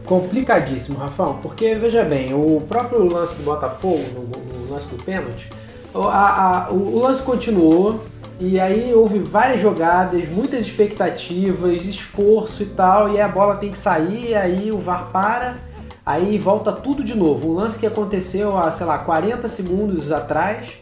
[0.04, 5.50] Complicadíssimo, Rafão, porque veja bem, o próprio lance do Botafogo, no, no lance do pênalti,
[5.94, 8.04] a, a, o, o lance continuou,
[8.38, 13.78] e aí houve várias jogadas, muitas expectativas, esforço e tal, e a bola tem que
[13.78, 15.56] sair, aí o VAR para,
[16.04, 17.48] aí volta tudo de novo.
[17.48, 20.76] Um lance que aconteceu há, sei lá, 40 segundos atrás,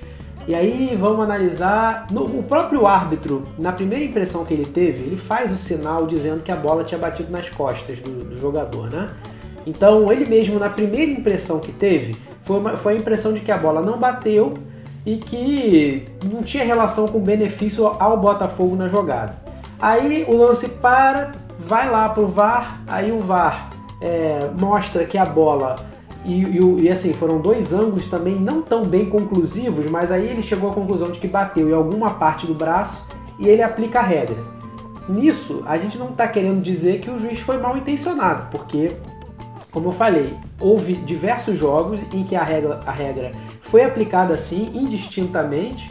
[0.48, 2.08] e aí vamos analisar.
[2.10, 6.42] No, o próprio árbitro, na primeira impressão que ele teve, ele faz o sinal dizendo
[6.42, 9.10] que a bola tinha batido nas costas do, do jogador, né?
[9.64, 13.52] Então ele mesmo, na primeira impressão que teve, foi, uma, foi a impressão de que
[13.52, 14.54] a bola não bateu
[15.06, 19.36] e que não tinha relação com benefício ao Botafogo na jogada.
[19.80, 25.26] Aí o lance para, vai lá pro VAR, aí o VAR é, mostra que a
[25.26, 25.76] bola
[26.24, 30.42] e, e, e, assim foram dois ângulos também não tão bem conclusivos, mas aí ele
[30.42, 33.06] chegou à conclusão de que bateu em alguma parte do braço
[33.38, 34.36] e ele aplica a regra.
[35.06, 38.92] Nisso a gente não está querendo dizer que o juiz foi mal intencionado, porque
[39.70, 43.32] como eu falei, houve diversos jogos em que a regra, a regra
[43.74, 45.90] foi aplicada assim, indistintamente,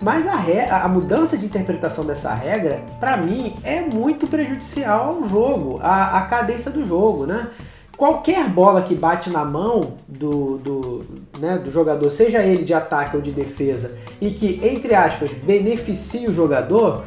[0.00, 5.28] mas a, re, a mudança de interpretação dessa regra, para mim, é muito prejudicial ao
[5.28, 7.48] jogo, à, à cadência do jogo, né?
[7.96, 11.04] Qualquer bola que bate na mão do, do,
[11.40, 16.28] né, do jogador, seja ele de ataque ou de defesa, e que, entre aspas, beneficie
[16.28, 17.02] o jogador,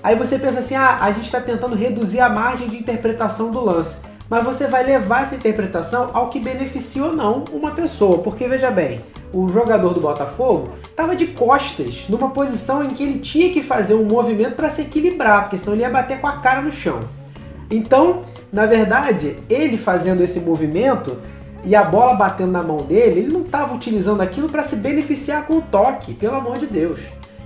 [0.00, 3.58] aí você pensa assim: ah, a gente está tentando reduzir a margem de interpretação do
[3.58, 3.96] lance
[4.28, 8.18] mas você vai levar essa interpretação ao que beneficia ou não uma pessoa.
[8.18, 9.00] Porque veja bem,
[9.32, 13.94] o jogador do Botafogo estava de costas, numa posição em que ele tinha que fazer
[13.94, 17.00] um movimento para se equilibrar, porque senão ele ia bater com a cara no chão.
[17.70, 21.16] Então, na verdade, ele fazendo esse movimento
[21.64, 25.46] e a bola batendo na mão dele, ele não estava utilizando aquilo para se beneficiar
[25.46, 27.00] com o toque, pelo amor de Deus.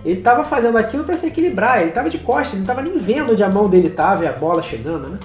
[0.05, 2.99] Ele estava fazendo aquilo para se equilibrar, ele estava de costas, ele não estava nem
[2.99, 5.19] vendo onde a mão dele estava e a bola chegando, né?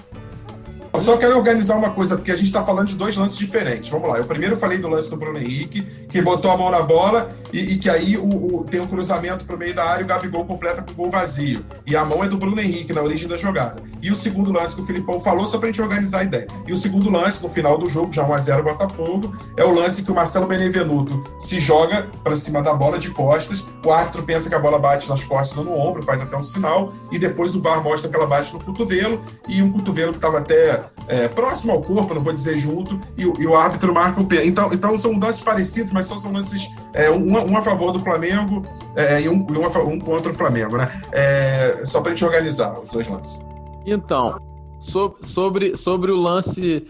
[0.93, 3.89] Eu só quero organizar uma coisa, porque a gente está falando de dois lances diferentes.
[3.89, 4.17] Vamos lá.
[4.17, 7.59] Eu primeiro falei do lance do Bruno Henrique, que botou a mão na bola e,
[7.59, 10.07] e que aí o, o, tem um cruzamento para o meio da área e o
[10.07, 11.65] Gabigol completa com o gol vazio.
[11.87, 13.81] E a mão é do Bruno Henrique na origem da jogada.
[14.01, 16.47] E o segundo lance que o Filipão falou, só para a gente organizar a ideia.
[16.67, 20.11] E o segundo lance, no final do jogo, já 1x0 Botafogo, é o lance que
[20.11, 23.65] o Marcelo Benevenuto se joga para cima da bola de costas.
[23.85, 26.43] O árbitro pensa que a bola bate nas costas ou no ombro, faz até um
[26.43, 30.17] sinal, e depois o VAR mostra que ela bate no cotovelo, e um cotovelo que
[30.17, 34.21] estava até é, próximo ao corpo, não vou dizer junto, e, e o árbitro marca
[34.21, 34.45] o pé.
[34.45, 37.99] Então, então são lances parecidos, mas só são lances é, um, um, a favor do
[37.99, 38.65] Flamengo
[38.95, 40.89] é, e um, um, contra o Flamengo, né?
[41.11, 43.39] É, só para gente organizar os dois lances.
[43.85, 44.39] Então,
[44.79, 46.87] so, sobre, sobre o lance,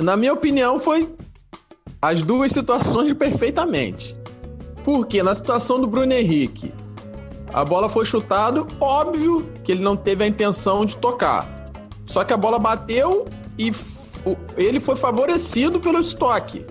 [0.00, 1.14] na minha opinião, foi
[2.00, 4.16] as duas situações perfeitamente.
[4.84, 6.72] Porque na situação do Bruno Henrique,
[7.52, 11.55] a bola foi chutada, óbvio que ele não teve a intenção de tocar.
[12.06, 13.26] Só que a bola bateu
[13.58, 13.72] e
[14.56, 16.64] ele foi favorecido pelo estoque.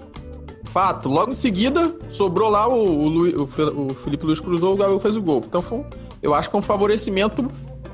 [0.65, 1.08] Fato.
[1.08, 5.15] Logo em seguida, sobrou lá o, o, o, o Felipe Luiz cruzou, o Gabriel fez
[5.15, 5.43] o gol.
[5.45, 5.86] Então, foi,
[6.21, 7.50] eu acho que é um favorecimento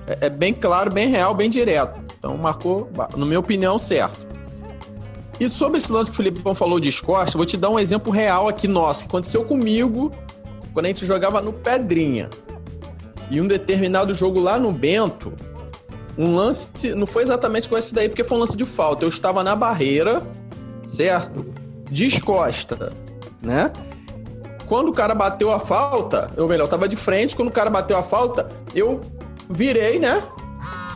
[0.08, 1.99] é, é bem claro, bem real, bem direto.
[2.17, 4.27] Então, marcou, na minha opinião, certo.
[5.39, 8.12] E sobre esse lance que o Felipe falou de Escócia, vou te dar um exemplo
[8.12, 10.12] real aqui nosso, que aconteceu comigo
[10.73, 12.30] quando a gente jogava no Pedrinha.
[13.30, 15.34] E um determinado jogo lá no Bento,
[16.21, 19.03] um lance, não foi exatamente com esse daí, porque foi um lance de falta.
[19.03, 20.21] Eu estava na barreira,
[20.86, 21.45] certo?
[21.89, 22.93] Descosta,
[23.41, 23.71] né?
[24.67, 27.69] Quando o cara bateu a falta, ou melhor, eu tava de frente, quando o cara
[27.69, 29.01] bateu a falta, eu
[29.49, 30.21] virei, né?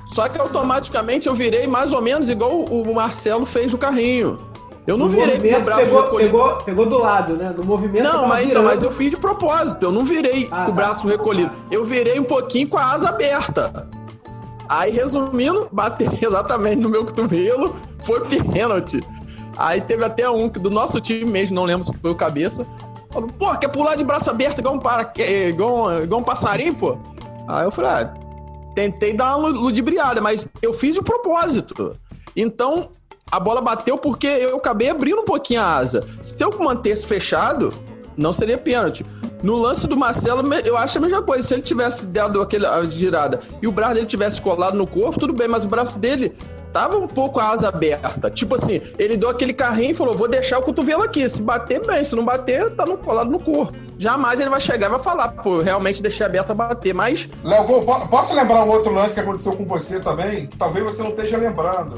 [0.08, 4.40] Só que automaticamente eu virei mais ou menos igual o Marcelo fez no carrinho.
[4.86, 6.32] Eu não no virei com o braço pegou, recolhido.
[6.32, 7.52] Pegou, pegou do lado, né?
[7.58, 8.04] No movimento.
[8.04, 9.84] Não, mas, então, mas eu fiz de propósito.
[9.84, 10.82] Eu não virei ah, com o tá.
[10.82, 11.52] braço recolhido.
[11.72, 13.90] Eu virei um pouquinho com a asa aberta.
[14.68, 19.02] Aí, resumindo, bateu exatamente no meu cotovelo, foi pênalti.
[19.58, 22.66] Aí teve até um do nosso time mesmo, não lembro se foi o cabeça.
[23.12, 25.12] Falou, pô, quer pular de braço aberto igual um, para...
[25.48, 26.98] igual, igual um passarinho, pô?
[27.48, 28.14] Aí eu falei, ah,
[28.74, 31.96] tentei dar uma ludibriada, mas eu fiz o propósito.
[32.36, 32.90] Então,
[33.32, 36.06] a bola bateu porque eu acabei abrindo um pouquinho a asa.
[36.22, 37.74] Se eu mantesse fechado,
[38.18, 39.06] não seria pênalti.
[39.44, 41.48] No lance do Marcelo, eu acho a mesma coisa.
[41.48, 45.34] Se ele tivesse dado aquela girada e o braço dele tivesse colado no corpo, tudo
[45.34, 46.36] bem, mas o braço dele
[46.76, 48.30] tava um pouco a asa aberta.
[48.30, 51.28] Tipo assim, ele deu aquele carrinho e falou: vou deixar o cotovelo aqui.
[51.30, 52.04] Se bater, bem.
[52.04, 53.78] Se não bater, tá no, colado no corpo.
[53.98, 57.30] Jamais ele vai chegar e vai falar, pô, realmente deixei aberto a bater, mas.
[57.44, 60.48] Léo, posso lembrar um outro lance que aconteceu com você também?
[60.58, 61.98] talvez você não esteja lembrando.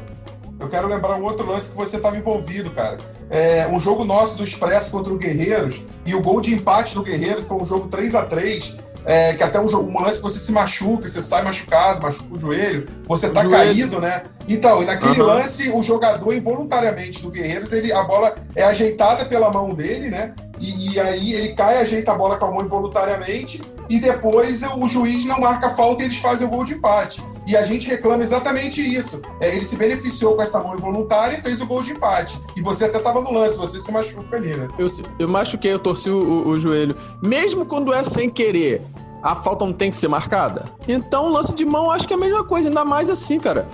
[0.60, 2.98] Eu quero lembrar um outro lance que você estava envolvido, cara.
[3.30, 7.04] É, um jogo nosso do Expresso contra o Guerreiros, e o gol de empate do
[7.04, 10.24] Guerreiros foi um jogo 3 a 3 é, que até um, jogo, um lance que
[10.24, 13.58] você se machuca, você sai machucado, machuca o joelho, você tá joelho.
[13.58, 14.24] caído, né?
[14.50, 15.28] Então, e naquele uhum.
[15.28, 20.36] lance, o jogador, involuntariamente do Guerreiros, ele, a bola é ajeitada pela mão dele, né?
[20.60, 24.88] E, e, aí ele cai, ajeita a bola com a mão involuntariamente, e depois o
[24.88, 27.24] juiz não marca falta e eles fazem o gol de empate.
[27.48, 29.22] E a gente reclama exatamente isso.
[29.40, 32.38] É, ele se beneficiou com essa mão involuntária e fez o gol de empate.
[32.58, 34.68] E você até estava no lance, você se machuca ali, né?
[34.78, 36.94] Eu, eu machuquei, eu torci o, o, joelho.
[37.24, 38.82] Mesmo quando é sem querer,
[39.24, 40.66] a falta não tem que ser marcada?
[40.90, 43.66] Então, lance de mão, acho que é a mesma coisa, ainda mais assim, cara.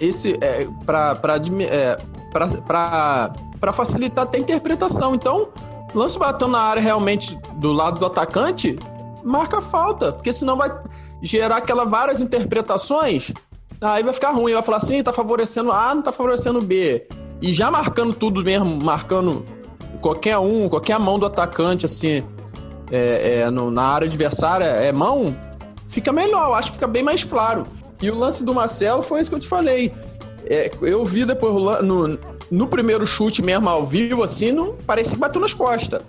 [0.00, 1.18] Esse é para
[1.68, 1.98] é,
[3.58, 5.16] para facilitar até a interpretação.
[5.16, 5.48] Então,
[5.92, 8.78] lance batendo na área realmente do lado do atacante,
[9.28, 10.70] marca falta, porque senão vai
[11.22, 13.32] gerar aquela várias interpretações,
[13.80, 17.06] aí vai ficar ruim, vai falar assim, tá favorecendo A, não tá favorecendo B.
[17.40, 19.44] E já marcando tudo mesmo, marcando
[20.00, 22.24] qualquer um, qualquer mão do atacante, assim,
[22.90, 25.36] é, é, no, na área adversária é mão,
[25.88, 27.66] fica melhor, acho que fica bem mais claro.
[28.00, 29.92] E o lance do Marcelo foi isso que eu te falei.
[30.46, 32.18] É, eu vi depois no,
[32.50, 36.00] no primeiro chute mesmo ao vivo, assim, não, parecia que bateu nas costas.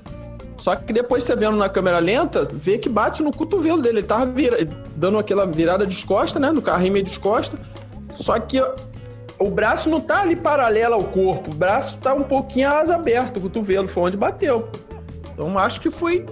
[0.60, 4.00] Só que depois você vendo na câmera lenta, vê que bate no cotovelo dele.
[4.00, 4.58] Ele tava vira...
[4.96, 6.52] dando aquela virada de costa, né?
[6.52, 7.58] No carrinho meio de costa.
[8.12, 8.62] Só que
[9.40, 11.52] o braço não tá ali paralelo ao corpo.
[11.52, 13.40] O braço tá um pouquinho asa aberta.
[13.40, 14.70] O cotovelo foi onde bateu.
[15.34, 16.26] Então acho que foi.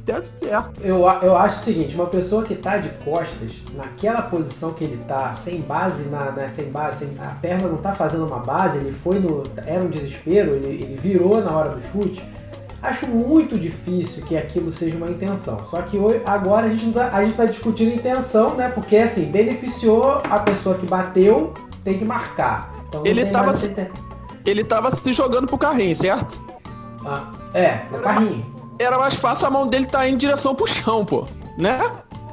[0.00, 0.82] Deve certo.
[0.82, 5.02] Eu, eu acho o seguinte: uma pessoa que tá de costas, naquela posição que ele
[5.08, 8.78] tá, sem base, na, né, sem base, sem, a perna não tá fazendo uma base,
[8.78, 9.44] ele foi no.
[9.64, 12.22] Era um desespero, ele, ele virou na hora do chute
[12.84, 15.64] Acho muito difícil que aquilo seja uma intenção.
[15.64, 18.68] Só que hoje, agora a gente está tá discutindo intenção, né?
[18.68, 22.74] Porque assim, beneficiou a pessoa que bateu, tem que marcar.
[22.86, 23.74] Então, ele estava se,
[24.44, 26.38] ele tava se jogando pro carrinho, certo?
[27.06, 28.46] Ah, é, pro era carrinho.
[28.78, 31.26] era mais fácil a mão dele estar tá em direção pro chão, pô.
[31.56, 31.80] Né?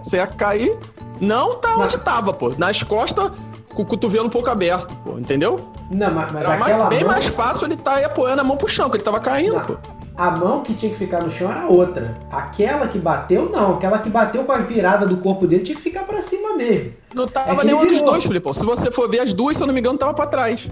[0.04, 0.78] Você ia cair.
[1.22, 2.04] Não tá onde Mas...
[2.04, 2.54] tava, pô.
[2.58, 3.32] Nas costas,
[3.74, 5.18] com o cotovelo um pouco aberto, pô.
[5.18, 5.72] Entendeu?
[5.90, 7.14] Não, mas, mas Era mais, bem mão...
[7.14, 9.64] mais fácil ele estar tá apoiando a mão pro chão, que ele tava caindo, não.
[9.64, 12.16] pô a mão que tinha que ficar no chão era outra.
[12.32, 13.74] Aquela que bateu, não.
[13.74, 16.94] Aquela que bateu com a virada do corpo dele tinha que ficar para cima mesmo.
[17.12, 18.54] Não tava é nenhum dos dois, Filipão.
[18.54, 20.70] Se você for ver as duas, se eu não me engano, tava para trás.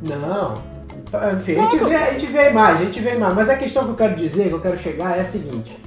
[0.00, 0.54] Não.
[1.36, 3.36] Enfim, a gente, vê, a gente vê a imagem, a gente vê a imagem.
[3.36, 5.78] Mas a questão que eu quero dizer, que eu quero chegar é a seguinte.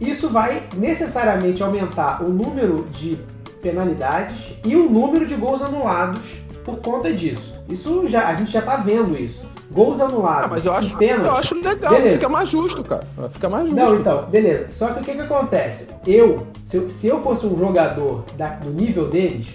[0.00, 3.18] Isso vai necessariamente aumentar o número de
[3.60, 6.22] penalidades e o número de gols anulados
[6.64, 7.54] por conta disso.
[7.68, 9.46] Isso já, a gente já tá vendo isso.
[9.74, 10.44] Gols anulados.
[10.44, 12.14] Ah, mas eu acho, pênalti, eu acho legal, beleza.
[12.14, 13.04] fica mais justo, cara.
[13.30, 13.76] Fica mais justo.
[13.76, 14.68] Não, então, beleza.
[14.70, 15.90] Só que o que, que acontece?
[16.06, 19.48] Eu, se eu, se eu fosse um jogador da, do nível deles,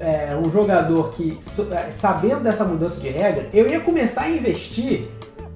[0.00, 1.38] é, um jogador que,
[1.70, 5.08] é, sabendo dessa mudança de regra, eu ia começar a investir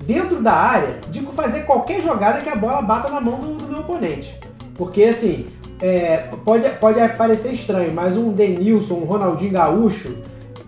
[0.07, 3.67] dentro da área de fazer qualquer jogada que a bola bata na mão do, do
[3.67, 4.39] meu oponente.
[4.77, 5.47] Porque, assim,
[5.81, 10.17] é, pode, pode parecer estranho, mas um Denilson, um Ronaldinho Gaúcho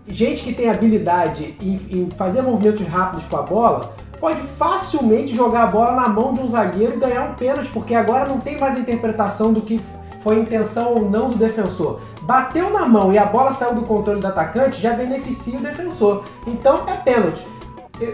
[0.08, 5.64] gente que tem habilidade em, em, fazer movimentos rápidos com a bola pode facilmente jogar
[5.64, 8.58] a bola na mão de um zagueiro e ganhar um pênalti, porque agora não tem
[8.58, 9.80] mais interpretação do que
[10.22, 12.00] foi intenção ou não do defensor.
[12.22, 16.24] Bateu na mão e a bola saiu do controle do atacante, já beneficia o defensor.
[16.46, 17.46] Então é pênalti.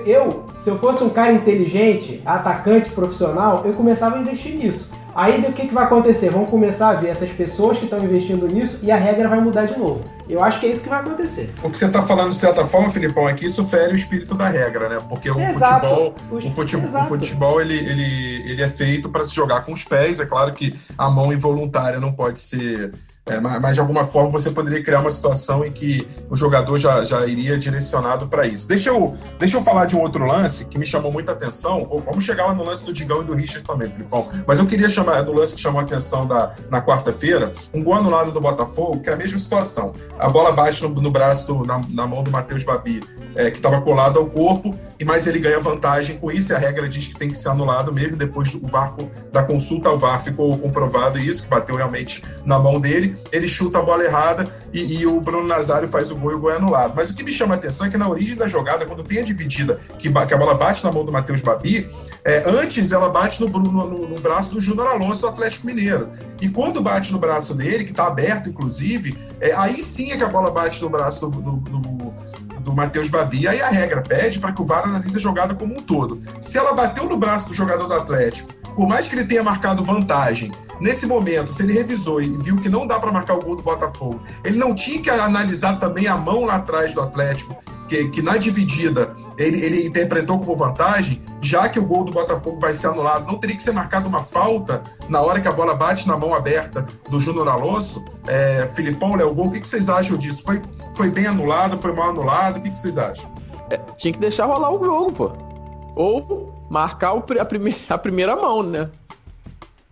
[0.05, 4.93] Eu, se eu fosse um cara inteligente, atacante profissional, eu começava a investir nisso.
[5.15, 6.31] Aí o que, que vai acontecer?
[6.31, 9.67] Vão começar a ver essas pessoas que estão investindo nisso e a regra vai mudar
[9.67, 10.05] de novo.
[10.29, 11.51] Eu acho que é isso que vai acontecer.
[11.63, 14.35] O que você está falando, de certa forma, Filipão, é que isso fere o espírito
[14.35, 15.03] da regra, né?
[15.09, 15.87] Porque o Exato.
[15.87, 19.85] futebol, o, futebol, o futebol ele, ele, ele é feito para se jogar com os
[19.85, 20.21] pés.
[20.21, 22.93] É claro que a mão involuntária não pode ser
[23.25, 27.05] É, mas, de alguma forma você poderia criar uma situação em que o jogador já,
[27.05, 28.67] já iria direcionado para isso.
[28.67, 31.87] Deixa eu, deixa eu falar de um outro lance que me chamou muita atenção.
[32.05, 34.29] Vamos chegar lá no lance do Digão e do Richard também, Filipão.
[34.45, 37.95] Mas eu queria chamar do lance que chamou a atenção da, na quarta-feira, um gol
[37.95, 39.95] anulado do Botafogo, que é a mesma situação.
[40.19, 43.05] A bola bate no, no braço, do, na, na mão do Matheus Babi
[43.35, 46.59] é, que estava colado ao corpo, e mais ele ganha vantagem com isso, e a
[46.59, 48.95] regra diz que tem que ser anulado mesmo, depois do VAR,
[49.33, 53.81] da consulta ao VAR ficou comprovado isso, que bateu realmente na mão dele, ele chuta
[53.81, 56.57] a bola errada, e, e o Bruno Nazário faz o gol e o gol é
[56.57, 56.93] anulado.
[56.95, 59.19] Mas o que me chama a atenção é que na origem da jogada, quando tem
[59.19, 61.91] a dividida, que, que a bola bate na mão do Matheus Babi,
[62.25, 66.11] é, antes ela bate no, Bruno, no, no braço do Júnior Alonso do Atlético Mineiro.
[66.41, 70.23] E quando bate no braço dele, que está aberto, inclusive, é, aí sim é que
[70.23, 72.15] a bola bate no braço do, do, do
[72.63, 73.47] do Matheus Babi.
[73.47, 76.21] Aí a regra pede para que o VAR analise a jogada como um todo.
[76.41, 79.85] Se ela bateu no braço do jogador do Atlético, por mais que ele tenha marcado
[79.85, 83.57] vantagem, nesse momento, se ele revisou e viu que não dá para marcar o gol
[83.57, 87.57] do Botafogo, ele não tinha que analisar também a mão lá atrás do Atlético
[87.93, 92.59] que, que na dividida ele, ele interpretou como vantagem, já que o gol do Botafogo
[92.59, 95.75] vai ser anulado, não teria que ser marcado uma falta na hora que a bola
[95.75, 98.03] bate na mão aberta do Júnior Alonso?
[98.27, 100.43] É, Filipão, Léo Gol, o que, que vocês acham disso?
[100.43, 100.63] Foi,
[100.95, 102.59] foi bem anulado, foi mal anulado?
[102.59, 103.31] O que, que vocês acham?
[103.69, 105.52] É, tinha que deixar rolar o jogo, pô.
[105.95, 108.89] Ou marcar o, a, prime, a primeira mão, né?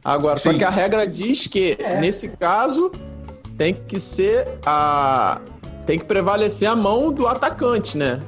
[0.05, 0.53] Agora, Sim.
[0.53, 2.01] só que a regra diz que, é.
[2.01, 2.91] nesse caso,
[3.59, 5.41] tem que ser a,
[5.87, 8.23] tem que prevalecer a mão do atacante, né?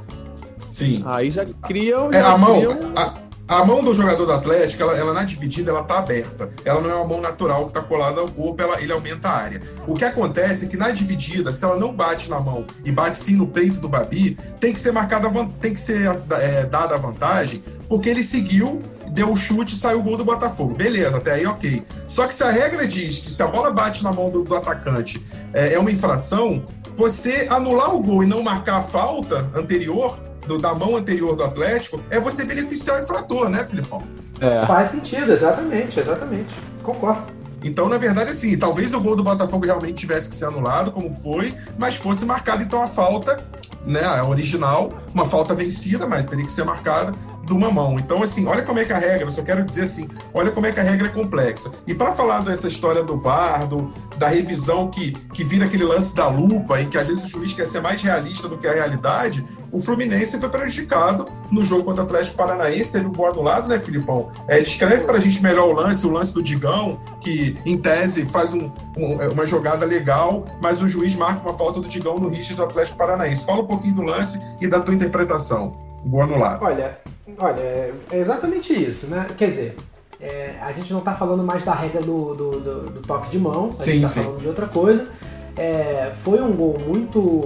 [0.69, 1.03] Sim.
[1.07, 1.97] Aí já cria.
[2.13, 2.61] É, a mão.
[2.97, 3.15] A,
[3.49, 6.51] a, mão do jogador do Atlético, ela, ela, na dividida, ela tá aberta.
[6.65, 9.37] Ela não é uma mão natural que tá colada ao corpo, ela, ele aumenta a
[9.37, 9.63] área.
[9.87, 13.19] O que acontece é que na dividida, se ela não bate na mão e bate
[13.19, 15.29] sim no peito do Babi, tem que ser marcada,
[15.61, 18.83] tem que ser é, dada a vantagem, porque ele seguiu
[19.13, 20.75] deu o chute e saiu o gol do Botafogo.
[20.75, 21.85] Beleza, até aí ok.
[22.09, 24.57] Só que se a regra diz que se a bola bate na mão do, do
[24.57, 25.23] atacante
[25.53, 26.65] é, é, uma infração,
[26.95, 30.19] você anular o gol e não marcar a falta anterior,
[30.53, 34.03] do, da mão anterior do Atlético, é você beneficiar o infrator, né, Filipão?
[34.41, 34.67] É.
[34.67, 36.55] Faz sentido, exatamente, exatamente.
[36.83, 37.27] Concordo.
[37.65, 41.15] Então, na verdade, assim, talvez o gol do Botafogo realmente tivesse que ser anulado, como
[41.15, 43.39] foi, mas fosse marcada então a falta,
[43.87, 47.15] né, a original, uma falta vencida, mas teria que ser marcada
[47.45, 47.99] de uma mão.
[47.99, 50.67] Então, assim, olha como é que a regra, eu só quero dizer assim, olha como
[50.67, 51.73] é que a regra é complexa.
[51.87, 56.15] E para falar dessa história do VAR, do, da revisão que, que vira aquele lance
[56.15, 58.73] da lupa, em que às vezes o juiz quer ser mais realista do que a
[58.73, 63.69] realidade, o Fluminense foi prejudicado no jogo contra o Atlético Paranaense, teve um gol anulado,
[63.69, 64.31] né, Filipão?
[64.47, 68.27] É, descreve para a gente melhor o lance, o lance do Digão, que em tese
[68.27, 72.19] faz um, um, é, uma jogada legal, mas o juiz marca uma falta do Digão
[72.19, 73.47] no Richard do Atlético Paranaense.
[73.47, 75.75] Fala um pouquinho do lance e da tua interpretação.
[76.05, 76.63] Gol anulado.
[76.63, 76.99] Olha,
[77.39, 79.27] Olha, é exatamente isso, né?
[79.37, 79.77] Quer dizer,
[80.21, 83.39] é, a gente não está falando mais da regra do, do, do, do, toque de
[83.39, 85.09] mão, a sim, gente está falando de outra coisa.
[85.57, 87.45] É, foi um gol muito,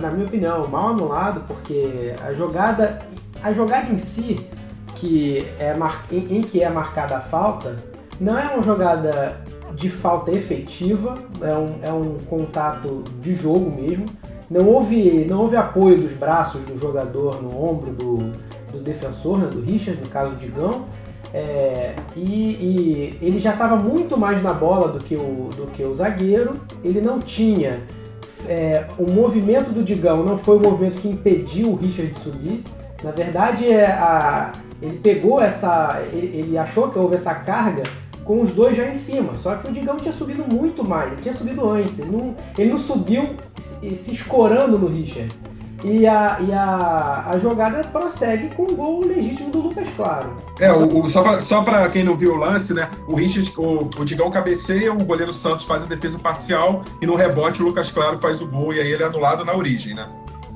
[0.00, 3.00] na minha opinião, mal anulado, porque a jogada,
[3.42, 4.46] a jogada em si,
[4.96, 7.76] que é mar, em, em que é marcada a falta,
[8.20, 9.40] não é uma jogada
[9.74, 14.04] de falta efetiva, é um, é um contato de jogo mesmo.
[14.50, 18.16] Não houve, não houve apoio dos braços do jogador no ombro do,
[18.72, 20.86] do defensor, né, do Richard, no caso do Digão.
[21.32, 25.84] É, e, e, ele já estava muito mais na bola do que o, do que
[25.84, 26.60] o zagueiro.
[26.82, 27.80] Ele não tinha.
[28.48, 32.64] É, o movimento do Digão não foi o movimento que impediu o Richard de subir.
[33.04, 34.50] Na verdade, é a,
[34.82, 36.02] ele pegou essa.
[36.12, 37.84] Ele, ele achou que houve essa carga
[38.30, 39.36] com os dois já em cima.
[39.36, 41.98] Só que o Digão tinha subido muito mais, ele tinha subido antes.
[41.98, 45.34] Ele não, ele não subiu se, se escorando no Richard.
[45.82, 50.36] E a, e a, a jogada prossegue com o gol legítimo do Lucas Claro.
[50.60, 52.88] É, o, o só, pra, só pra quem não viu o lance, né?
[53.08, 57.16] O Richard, o, o Digão cabeceia, o goleiro Santos faz a defesa parcial e no
[57.16, 60.08] rebote o Lucas Claro faz o gol e aí ele é anulado na origem, né?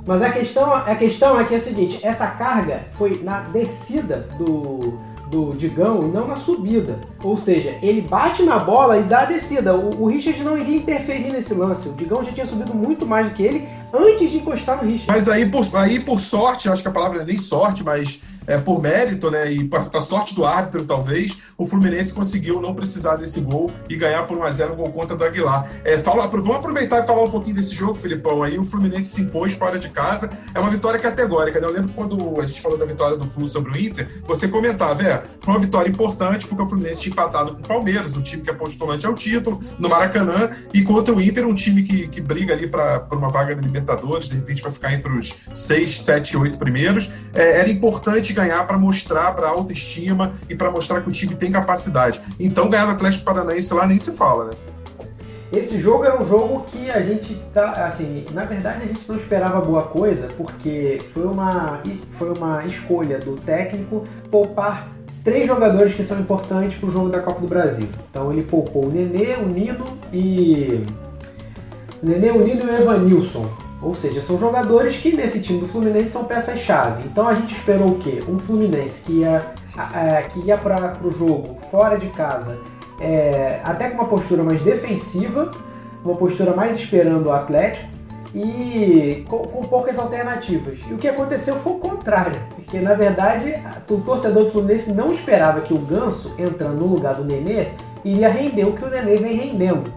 [0.07, 4.29] Mas a questão, a questão é que é a seguinte: essa carga foi na descida
[4.39, 4.97] do
[5.27, 7.01] do Digão e não na subida.
[7.23, 9.75] Ou seja, ele bate na bola e dá a descida.
[9.75, 11.89] O, o Richard não iria interferir nesse lance.
[11.89, 15.07] O Digão já tinha subido muito mais do que ele antes de encostar no Richard.
[15.09, 18.59] Mas aí por, aí, por sorte, acho que a palavra é nem sorte, mas é,
[18.59, 23.41] por mérito, né, e para sorte do árbitro, talvez, o Fluminense conseguiu não precisar desse
[23.41, 25.69] gol e ganhar por 1x0 o gol contra do Aguilar.
[25.85, 28.43] É, fala, vamos aproveitar e falar um pouquinho desse jogo, Filipão.
[28.43, 30.31] Aí o Fluminense se impôs fora de casa.
[30.55, 31.61] É uma vitória categórica.
[31.61, 31.67] Né?
[31.67, 35.03] Eu lembro quando a gente falou da vitória do Flu sobre o Inter, você comentava,
[35.03, 38.43] é, foi uma vitória importante porque o Fluminense tinha empatado com o Palmeiras, um time
[38.43, 42.21] que é postulante ao título, no Maracanã, e contra o Inter, um time que, que
[42.21, 46.37] briga ali para uma vaga da Libertadores, de repente vai ficar entre os 6, 7,
[46.37, 47.11] 8 primeiros.
[47.33, 51.51] É, era importante ganhar para mostrar para autoestima e para mostrar que o time tem
[51.51, 52.21] capacidade.
[52.39, 54.53] Então ganhar no Atlético Paranaense lá nem se fala, né?
[55.53, 59.17] esse jogo é um jogo que a gente tá, assim, na verdade a gente não
[59.17, 61.81] esperava boa coisa, porque foi uma,
[62.19, 64.89] foi uma escolha do técnico poupar
[65.23, 67.89] três jogadores que são importantes para o jogo da Copa do Brasil.
[68.11, 70.85] Então ele poupou o Nenê, o Nino e.
[72.03, 73.64] O Nenê, o Nino e o Evanilson.
[73.85, 77.07] Ou seja, são jogadores que nesse time do Fluminense são peças-chave.
[77.07, 78.25] Então a gente esperou o quê?
[78.27, 79.53] Um Fluminense que ia,
[80.33, 82.59] que ia para o jogo fora de casa,
[82.99, 85.51] é, até com uma postura mais defensiva,
[86.03, 87.89] uma postura mais esperando o Atlético
[88.35, 90.79] e com, com, poucas alternativas.
[90.89, 93.55] E o que aconteceu foi o contrário, porque na verdade
[93.89, 97.69] o torcedor do Fluminense não esperava que o Ganso, entrando no lugar do Nenê,
[98.03, 99.93] iria render o que o Nenê vem rendendo.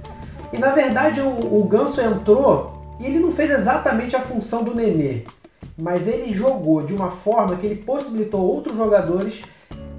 [0.51, 4.73] E na verdade o, o Ganso entrou e ele não fez exatamente a função do
[4.73, 5.23] Nenê,
[5.77, 9.43] mas ele jogou de uma forma que ele possibilitou outros jogadores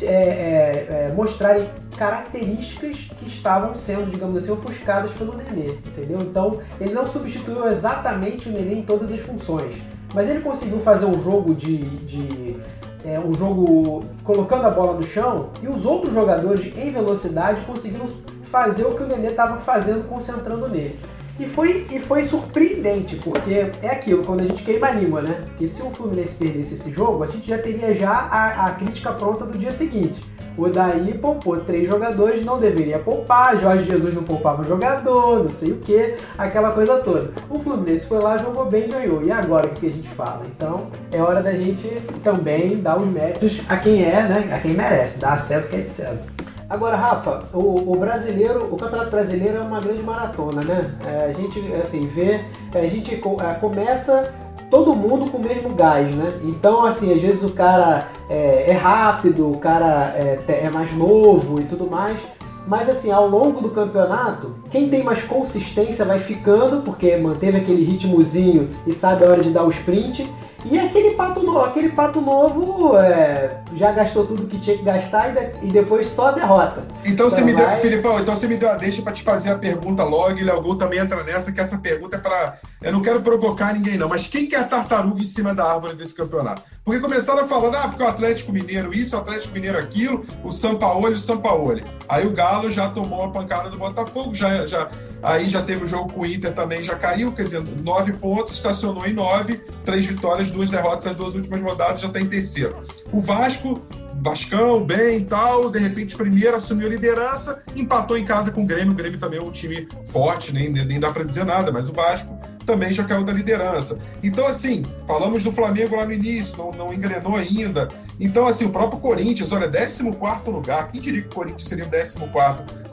[0.00, 6.18] é, é, é, mostrarem características que estavam sendo, digamos assim, ofuscadas pelo Nenê, entendeu?
[6.20, 9.76] Então, ele não substituiu exatamente o Nenê em todas as funções,
[10.14, 12.56] mas ele conseguiu fazer um jogo de, de
[13.04, 18.06] é, um jogo colocando a bola no chão e os outros jogadores em velocidade conseguiram
[18.44, 20.98] fazer o que o Nenê estava fazendo, concentrando nele.
[21.38, 25.44] E foi, e foi surpreendente, porque é aquilo, quando a gente queima a língua, né?
[25.46, 29.12] Porque se o Fluminense perdesse esse jogo, a gente já teria já a, a crítica
[29.12, 30.20] pronta do dia seguinte.
[30.58, 35.70] O Daí poupou três jogadores, não deveria poupar, Jorge Jesus não poupava jogador, não sei
[35.70, 37.30] o que, aquela coisa toda.
[37.48, 39.22] O Fluminense foi lá, jogou bem ganhou.
[39.22, 40.42] E agora o que a gente fala?
[40.56, 41.88] Então é hora da gente
[42.24, 44.52] também dar os méritos a quem é, né?
[44.52, 46.37] A quem merece, dar acesso que é de César.
[46.68, 50.94] Agora, Rafa, o, o, brasileiro, o Campeonato Brasileiro é uma grande maratona, né?
[51.06, 52.44] É, a gente, assim, vê,
[52.74, 54.34] a gente é, começa
[54.70, 56.38] todo mundo com o mesmo gás, né?
[56.42, 61.58] Então, assim, às vezes o cara é, é rápido, o cara é, é, mais novo
[61.58, 62.18] e tudo mais.
[62.66, 67.82] Mas assim, ao longo do campeonato, quem tem mais consistência vai ficando, porque manteve aquele
[67.82, 70.30] ritmozinho e sabe a hora de dar o sprint.
[70.64, 75.30] E aquele pato novo, aquele pato novo é, já gastou tudo que tinha que gastar
[75.30, 76.84] e, de, e depois só derrota.
[77.02, 77.64] Então, então você me vai...
[77.64, 80.42] deu, Filipão, então você me deu a deixa para te fazer a pergunta logo e
[80.42, 82.58] Léo Gol também entra nessa, que essa pergunta é para.
[82.82, 85.94] Eu não quero provocar ninguém, não, mas quem que é tartaruga em cima da árvore
[85.94, 86.62] desse campeonato?
[86.84, 91.14] Porque começaram falando, ah, porque o Atlético Mineiro isso, o Atlético Mineiro aquilo, o Sampaoli,
[91.14, 91.84] o Sampaoli.
[92.08, 94.88] Aí o Galo já tomou a pancada do Botafogo, já, já,
[95.22, 98.54] aí já teve o jogo com o Inter também, já caiu, quer dizer, nove pontos,
[98.54, 102.76] estacionou em nove, três vitórias, duas derrotas nas duas últimas rodadas, já está em terceiro.
[103.12, 103.82] O Vasco
[104.20, 108.66] Vascão, bem e tal, de repente primeiro assumiu a liderança, empatou em casa com o
[108.66, 111.88] Grêmio, o Grêmio também é um time forte, nem, nem dá para dizer nada, mas
[111.88, 112.36] o Vasco
[112.68, 113.98] também já caiu da liderança.
[114.22, 117.88] Então, assim, falamos do Flamengo lá no início, não, não engrenou ainda.
[118.20, 120.02] Então, assim, o próprio Corinthians, olha, 14
[120.50, 120.88] lugar.
[120.88, 122.18] Quem diria que o Corinthians seria o 14?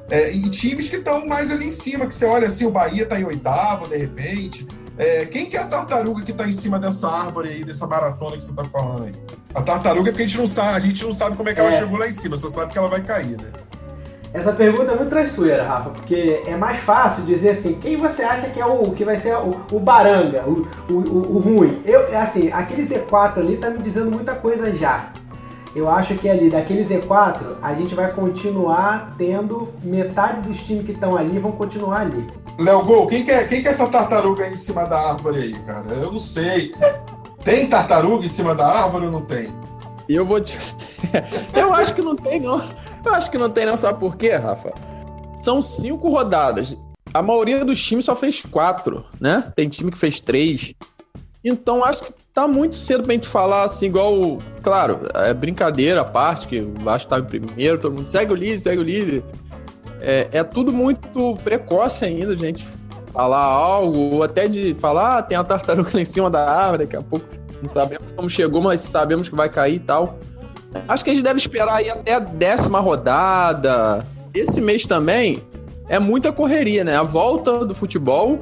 [0.10, 3.04] É, e times que estão mais ali em cima, que você olha assim, o Bahia
[3.04, 4.66] está em oitavo, de repente.
[4.98, 8.38] É, quem que é a tartaruga que está em cima dessa árvore aí, dessa maratona
[8.38, 9.14] que você está falando aí?
[9.54, 11.60] A tartaruga é porque a gente não sabe, a gente não sabe como é que
[11.60, 11.64] é.
[11.64, 13.52] ela chegou lá em cima, só sabe que ela vai cair, né?
[14.36, 18.50] Essa pergunta é muito traiçoeira, Rafa, porque é mais fácil dizer assim, quem você acha
[18.50, 21.82] que é o que vai ser o, o baranga, o, o, o, o ruim?
[21.86, 25.10] Eu, é assim, aquele Z4 ali tá me dizendo muita coisa já.
[25.74, 30.92] Eu acho que ali, daquele Z4, a gente vai continuar tendo metade dos times que
[30.92, 32.28] estão ali vão continuar ali.
[32.60, 35.38] Léo Gol, quem que, é, quem que é essa tartaruga aí em cima da árvore
[35.38, 35.94] aí, cara?
[35.94, 36.76] Eu não sei.
[37.42, 39.54] Tem tartaruga em cima da árvore ou não tem?
[40.10, 40.60] Eu vou te.
[41.56, 42.62] eu acho que não tem, não.
[43.06, 43.78] Eu acho que não tem, não.
[43.78, 44.74] Sabe por quê, Rafa?
[45.38, 46.76] São cinco rodadas.
[47.14, 49.52] A maioria dos times só fez quatro, né?
[49.56, 50.74] Tem time que fez três.
[51.44, 54.40] Então acho que tá muito cedo pra gente falar assim, igual.
[54.64, 58.36] Claro, é brincadeira a parte, que o Vasco tá em primeiro, todo mundo segue o
[58.36, 59.24] líder, segue o líder.
[60.02, 62.68] É, é tudo muito precoce ainda, a gente
[63.14, 66.86] falar algo, ou até de falar, ah, tem a tartaruga lá em cima da árvore,
[66.86, 67.26] daqui a pouco
[67.62, 70.20] não sabemos como chegou, mas sabemos que vai cair e tal.
[70.88, 74.06] Acho que a gente deve esperar aí até a décima rodada.
[74.34, 75.42] Esse mês também
[75.88, 76.96] é muita correria, né?
[76.96, 78.40] A volta do futebol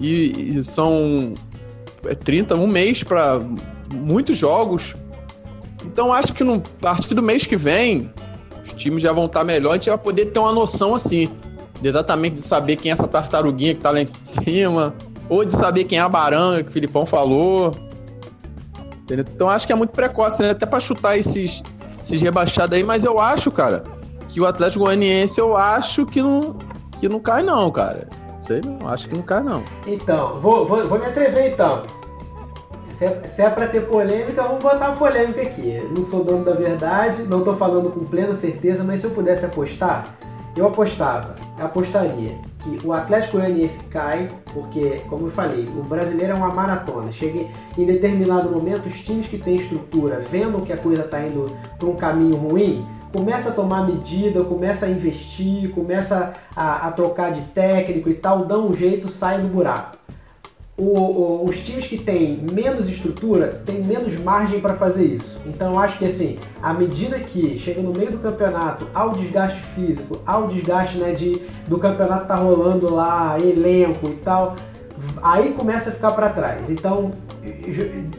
[0.00, 1.34] e, e são
[2.24, 3.40] 30, é um mês para
[3.92, 4.94] muitos jogos.
[5.84, 8.10] Então acho que no, partir do mês que vem,
[8.64, 11.28] os times já vão estar melhor, a gente vai poder ter uma noção assim,
[11.80, 14.94] de exatamente de saber quem é essa tartaruguinha que tá lá em cima,
[15.28, 17.74] ou de saber quem é a baranga que o Filipão falou.
[19.02, 19.24] Entendeu?
[19.34, 20.50] Então acho que é muito precoce, né?
[20.50, 21.62] Até para chutar esses,
[22.02, 23.84] esses rebaixados aí, mas eu acho, cara,
[24.28, 26.56] que o Atlético Goianiense eu acho que não,
[26.98, 28.08] que não cai, não, cara.
[28.40, 29.62] Sei não, acho que não cai, não.
[29.86, 31.82] Então, vou, vou, vou me atrever então.
[32.98, 35.82] Se é, se é pra ter polêmica, vamos botar polêmica aqui.
[35.94, 39.44] Não sou dono da verdade, não tô falando com plena certeza, mas se eu pudesse
[39.44, 40.06] apostar,
[40.56, 46.36] eu apostava, apostaria que o Atlético Goianiense cai, porque, como eu falei, o brasileiro é
[46.36, 47.10] uma maratona.
[47.10, 47.46] Chega
[47.76, 51.88] em determinado momento, os times que têm estrutura, vendo que a coisa está indo para
[51.88, 57.42] um caminho ruim, começa a tomar medida, começa a investir, começa a, a trocar de
[57.48, 60.01] técnico e tal, dá um jeito, sai do buraco
[60.76, 65.40] o, o, os times que têm menos estrutura têm menos margem para fazer isso.
[65.46, 69.60] Então eu acho que assim, à medida que chega no meio do campeonato, ao desgaste
[69.74, 74.56] físico, ao desgaste né, de, do campeonato tá rolando lá, elenco e tal,
[75.22, 76.70] aí começa a ficar para trás.
[76.70, 77.10] Então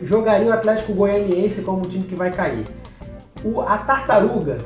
[0.04, 2.66] jogaria o Atlético Goianiense como um time que vai cair.
[3.44, 4.60] O, a Tartaruga,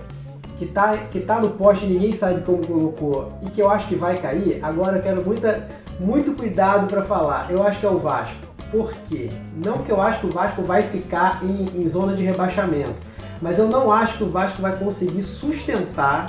[0.57, 3.95] que tá, que tá no poste ninguém sabe como colocou e que eu acho que
[3.95, 5.67] vai cair, agora eu quero muita
[6.00, 7.48] muito cuidado para falar.
[7.50, 8.36] Eu acho que é o Vasco.
[8.72, 9.32] Por quê?
[9.64, 12.95] Não que eu acho que o Vasco vai ficar em, em zona de rebaixamento,
[13.41, 16.28] mas eu não acho que o Vasco vai conseguir sustentar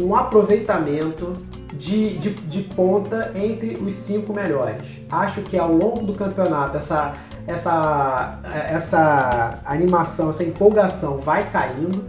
[0.00, 1.32] um aproveitamento
[1.74, 4.82] de, de, de, ponta entre os cinco melhores.
[5.10, 7.14] Acho que ao longo do campeonato essa,
[7.46, 8.38] essa,
[8.70, 12.04] essa animação, essa empolgação vai caindo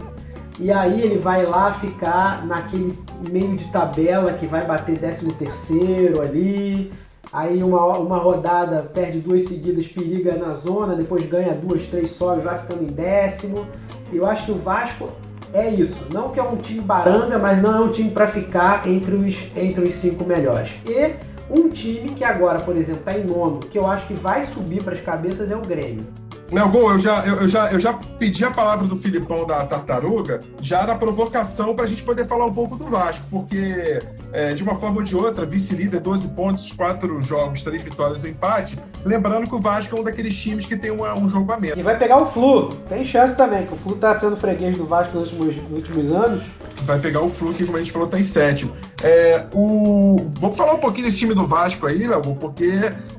[0.58, 2.98] e aí ele vai lá ficar naquele
[3.28, 6.92] meio de tabela que vai bater 13 terceiro ali,
[7.32, 12.42] aí uma, uma rodada perde duas seguidas, periga na zona, depois ganha duas, três, sobe,
[12.42, 13.66] vai ficando em décimo.
[14.12, 15.10] Eu acho que o Vasco
[15.52, 16.06] é isso.
[16.12, 19.56] Não que é um time baranga, mas não é um time para ficar entre os,
[19.56, 20.80] entre os cinco melhores.
[20.86, 21.14] E
[21.50, 24.82] um time que agora, por exemplo, está em nono, que eu acho que vai subir
[24.82, 26.19] para as cabeças é o Grêmio.
[26.52, 29.64] Não, Gol, eu já, eu, eu, já, eu já pedi a palavra do Filipão da
[29.66, 34.02] Tartaruga, já na provocação para a gente poder falar um pouco do Vasco, porque
[34.32, 38.30] é, de uma forma ou de outra, vice-líder, 12 pontos, 4 jogos, 3 vitórias e
[38.30, 38.78] empate.
[39.04, 41.78] Lembrando que o Vasco é um daqueles times que tem uma, um jogo a menos.
[41.78, 44.86] E vai pegar o Flu, tem chance também, que o Flu está sendo freguês do
[44.86, 46.42] Vasco nos últimos, nos últimos anos
[46.82, 48.72] vai pegar o Flu, que como a gente falou, tá em sétimo.
[49.02, 50.26] É, o...
[50.38, 52.70] Vou falar um pouquinho desse time do Vasco aí, Léo, porque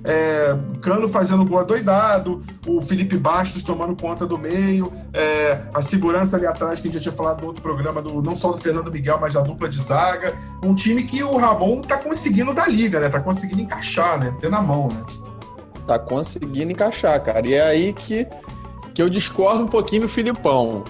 [0.03, 6.37] é, Cano fazendo gol doidado, o Felipe Bastos tomando conta do meio, é, a segurança
[6.37, 8.57] ali atrás, que a gente já tinha falado no outro programa, do, não só do
[8.57, 10.35] Fernando Miguel, mas da dupla de zaga.
[10.63, 13.09] Um time que o Ramon tá conseguindo da liga, né?
[13.09, 14.33] Tá conseguindo encaixar, né?
[14.39, 15.03] Ter na mão, né?
[15.85, 17.47] Tá conseguindo encaixar, cara.
[17.47, 18.27] E é aí que,
[18.93, 20.83] que eu discordo um pouquinho do Filipão.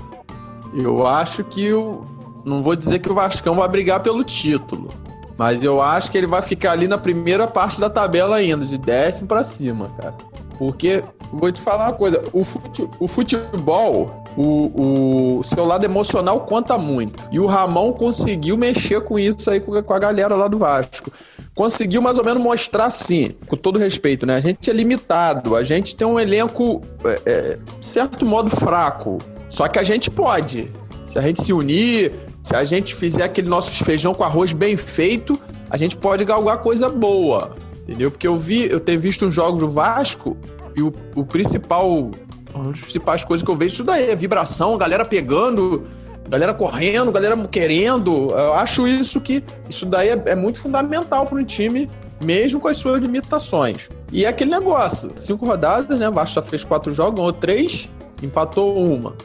[0.73, 2.05] Eu acho que o,
[2.45, 4.89] não vou dizer que o Vascão vai brigar pelo título,
[5.37, 8.77] mas eu acho que ele vai ficar ali na primeira parte da tabela ainda, de
[8.77, 10.15] décimo para cima, cara.
[10.57, 16.41] Porque, vou te falar uma coisa, o, fute, o futebol, o, o, seu lado emocional
[16.41, 17.23] conta muito.
[17.31, 21.11] E o Ramon conseguiu mexer com isso aí com, a galera lá do Vasco.
[21.53, 24.35] Conseguiu mais ou menos mostrar assim, com todo respeito, né?
[24.35, 29.19] A gente é limitado, a gente tem um elenco, é, é, certo modo, fraco.
[29.49, 30.71] Só que a gente pode.
[31.05, 32.13] Se a gente se unir,
[32.43, 36.59] se a gente fizer aquele nosso feijão com arroz bem feito, a gente pode galgar
[36.59, 37.55] coisa boa.
[37.83, 38.09] Entendeu?
[38.09, 40.37] Porque eu vi, eu tenho visto uns jogos do Vasco
[40.75, 42.11] e o, o principal.
[42.53, 45.83] Uma das principais coisas que eu vejo isso daí é vibração, galera pegando,
[46.29, 48.31] galera correndo, galera querendo.
[48.31, 49.43] Eu acho isso que.
[49.69, 51.89] Isso daí é, é muito fundamental para um time,
[52.21, 53.89] mesmo com as suas limitações.
[54.11, 56.09] E é aquele negócio: cinco rodadas, né?
[56.09, 57.89] O Vasco fez quatro jogos, ganhou três,
[58.21, 59.15] empatou uma.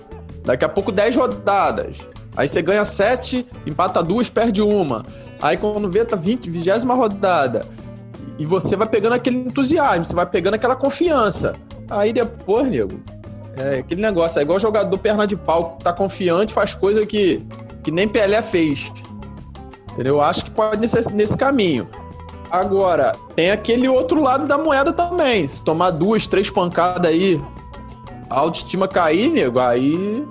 [0.44, 1.98] Daqui a pouco dez rodadas.
[2.36, 5.04] Aí você ganha sete, empata duas, perde uma.
[5.40, 7.66] Aí quando vê, tá 20, vigésima rodada.
[8.38, 11.56] E você vai pegando aquele entusiasmo, você vai pegando aquela confiança.
[11.88, 13.00] Aí depois, nego,
[13.56, 17.44] é aquele negócio, é igual jogador perna de pau, tá confiante, faz coisa que,
[17.82, 18.92] que nem Pelé fez.
[19.92, 20.16] Entendeu?
[20.16, 21.88] Eu acho que pode nesse, nesse caminho.
[22.50, 25.48] Agora, tem aquele outro lado da moeda também.
[25.48, 27.40] Se tomar duas, três pancadas aí,
[28.28, 30.24] a autoestima cair, nego, aí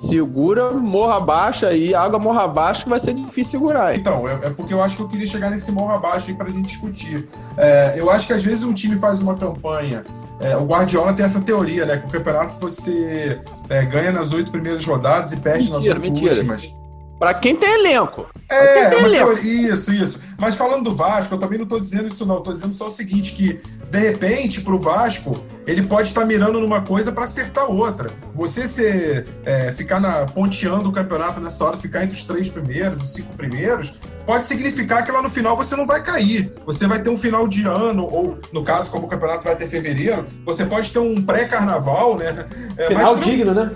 [0.00, 3.94] segura, morra baixa aí, água morra baixa, vai ser difícil segurar.
[3.94, 6.48] Então, é, é, porque eu acho que eu queria chegar nesse morra baixa aí pra
[6.48, 7.28] gente discutir.
[7.56, 10.02] É, eu acho que às vezes um time faz uma campanha.
[10.40, 11.98] É, o Guardiola tem essa teoria, né?
[11.98, 16.24] Que o campeonato você é, ganha nas oito primeiras rodadas e perde mentira, nas oito
[16.24, 16.80] últimas.
[17.20, 18.26] Pra quem tem elenco.
[18.48, 19.32] É, tem elenco.
[19.32, 20.22] isso, isso.
[20.38, 22.36] Mas falando do Vasco, eu também não tô dizendo isso, não.
[22.36, 23.60] Eu tô dizendo só o seguinte: que,
[23.90, 28.10] de repente, pro Vasco, ele pode estar mirando numa coisa para acertar outra.
[28.32, 33.02] Você ser, é, ficar na, ponteando o campeonato nessa hora, ficar entre os três primeiros,
[33.02, 33.92] os cinco primeiros,
[34.26, 36.52] pode significar que lá no final você não vai cair.
[36.66, 39.66] Você vai ter um final de ano, ou no caso, como o campeonato vai ter
[39.66, 42.46] fevereiro, você pode ter um pré-carnaval, né?
[42.76, 43.70] É, final digno, né?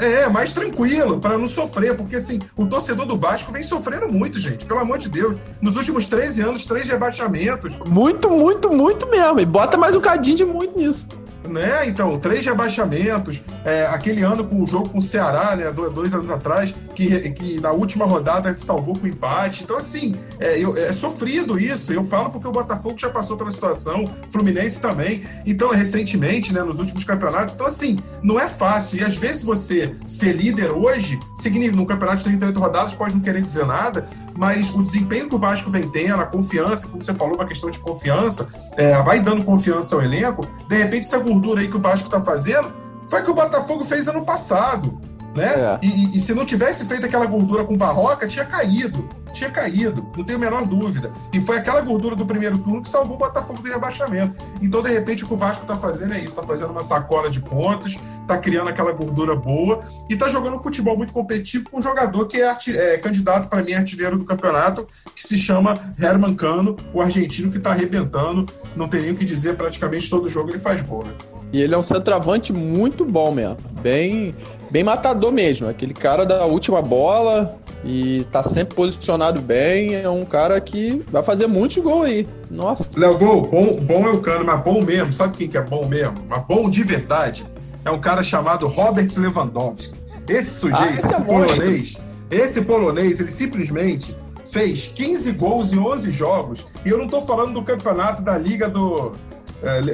[0.00, 4.38] É, mais tranquilo, para não sofrer, porque assim, o torcedor do Vasco vem sofrendo muito,
[4.38, 5.36] gente, pelo amor de Deus.
[5.60, 7.80] Nos últimos 13 anos, três rebaixamentos.
[7.84, 9.40] Muito, muito, muito mesmo.
[9.40, 11.08] E bota mais um cadinho de muito nisso.
[11.48, 16.12] Né, então, três rebaixamentos, é, aquele ano com o jogo com o Ceará, né, dois
[16.12, 19.62] anos atrás, que, que na última rodada se salvou com empate.
[19.62, 21.92] Então, assim, é, eu, é sofrido isso.
[21.92, 25.22] Eu falo porque o Botafogo já passou pela situação, Fluminense também.
[25.46, 27.54] Então, recentemente, né, nos últimos campeonatos.
[27.54, 28.98] Então, assim, não é fácil.
[28.98, 33.20] E às vezes você ser líder hoje, significa, no campeonato de 38 rodadas, pode não
[33.20, 37.14] querer dizer nada, mas o desempenho que o Vasco vem tendo, a confiança, como você
[37.14, 40.44] falou, uma questão de confiança, é, vai dando confiança ao elenco.
[40.68, 42.72] De repente, essa gordura aí que o Vasco está fazendo
[43.08, 44.97] foi que o Botafogo fez ano passado
[45.38, 45.78] né?
[45.82, 45.86] É.
[45.86, 49.08] E, e, se não tivesse feito aquela gordura com barroca, tinha caído.
[49.32, 51.12] Tinha caído, não tenho a menor dúvida.
[51.32, 54.34] E foi aquela gordura do primeiro turno que salvou o Botafogo do rebaixamento.
[54.60, 57.30] Então, de repente, o que o Vasco está fazendo é isso: está fazendo uma sacola
[57.30, 61.78] de pontos, está criando aquela gordura boa e está jogando um futebol muito competitivo com
[61.78, 62.56] um jogador que é,
[62.94, 67.58] é candidato para mim artilheiro do campeonato, que se chama Herman Cano, o argentino que
[67.58, 68.46] está arrebentando.
[68.74, 71.04] Não tem nem o que dizer, praticamente todo jogo ele faz gol.
[71.04, 71.12] Né?
[71.52, 73.56] E ele é um centroavante muito bom mesmo.
[73.80, 74.34] Bem,
[74.70, 75.68] bem matador mesmo.
[75.68, 79.94] Aquele cara da última bola e tá sempre posicionado bem.
[79.94, 82.28] É um cara que vai fazer muitos gols aí.
[82.50, 82.88] Nossa.
[82.96, 85.12] Léo Gol, bom, bom é o cano, mas bom mesmo.
[85.12, 86.16] Sabe quem que é bom mesmo?
[86.28, 87.44] Mas bom de verdade.
[87.84, 89.96] É um cara chamado Robert Lewandowski.
[90.28, 91.96] Esse sujeito, ah, esse, é polonês,
[92.30, 94.14] esse polonês, ele simplesmente
[94.44, 96.66] fez 15 gols em 11 jogos.
[96.84, 99.12] E eu não tô falando do campeonato da Liga do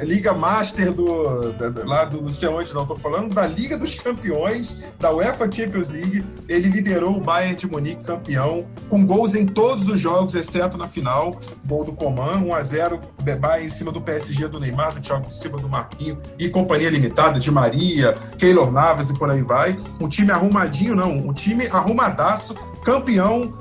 [0.03, 2.83] Liga Master do, da, lá do não sei onde, não.
[2.83, 6.23] Estou falando da Liga dos Campeões, da UEFA Champions League.
[6.47, 10.87] Ele liderou o Bayern de Munique campeão, com gols em todos os jogos, exceto na
[10.87, 11.39] final.
[11.65, 12.99] Gol do Coman, 1x0,
[13.39, 17.39] Bayern em cima do PSG do Neymar, do Thiago Silva, do Marquinho e companhia limitada,
[17.39, 19.79] de Maria, Keylor Navas e por aí vai.
[19.99, 21.11] Um time arrumadinho, não.
[21.11, 22.53] Um time arrumadaço,
[22.83, 23.53] campeão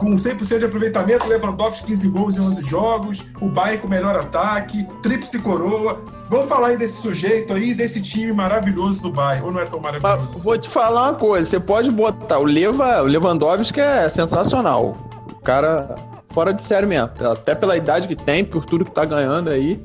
[0.00, 4.88] com 100% de aproveitamento, Lewandowski 15 gols em 11 jogos, o Bayern com melhor ataque,
[5.02, 6.02] tríplice coroa.
[6.30, 9.78] Vamos falar aí desse sujeito aí, desse time maravilhoso do Bayern, ou não é tão
[9.78, 10.30] maravilhoso?
[10.32, 14.96] Mas, vou te falar uma coisa, você pode botar, o, Leva, o Lewandowski é sensacional,
[15.30, 15.94] o cara
[16.30, 19.84] fora de série mesmo, até pela idade que tem, por tudo que tá ganhando aí,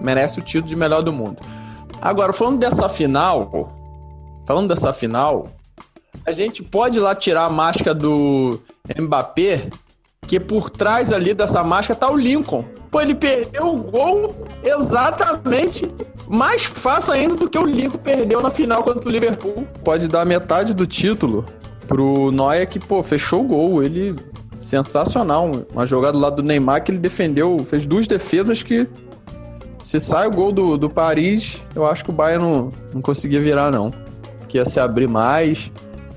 [0.00, 1.38] merece o título de melhor do mundo.
[2.00, 3.72] Agora, falando dessa final,
[4.44, 5.48] falando dessa final,
[6.26, 8.60] a gente pode lá tirar a máscara do
[8.98, 9.68] Mbappé,
[10.26, 12.64] que por trás ali dessa máscara tá o Lincoln.
[12.90, 15.88] Pô, ele perdeu o gol exatamente
[16.28, 19.66] mais fácil ainda do que o Lincoln perdeu na final contra o Liverpool.
[19.84, 21.46] Pode dar metade do título
[21.86, 23.82] pro Neuer que, pô, fechou o gol.
[23.82, 24.16] Ele
[24.60, 25.64] sensacional.
[25.72, 28.88] Uma jogada lá do Neymar que ele defendeu, fez duas defesas que
[29.82, 33.40] se sai o gol do, do Paris, eu acho que o Bayern não, não conseguia
[33.40, 33.92] virar, não.
[34.48, 35.70] Que ia se abrir mais.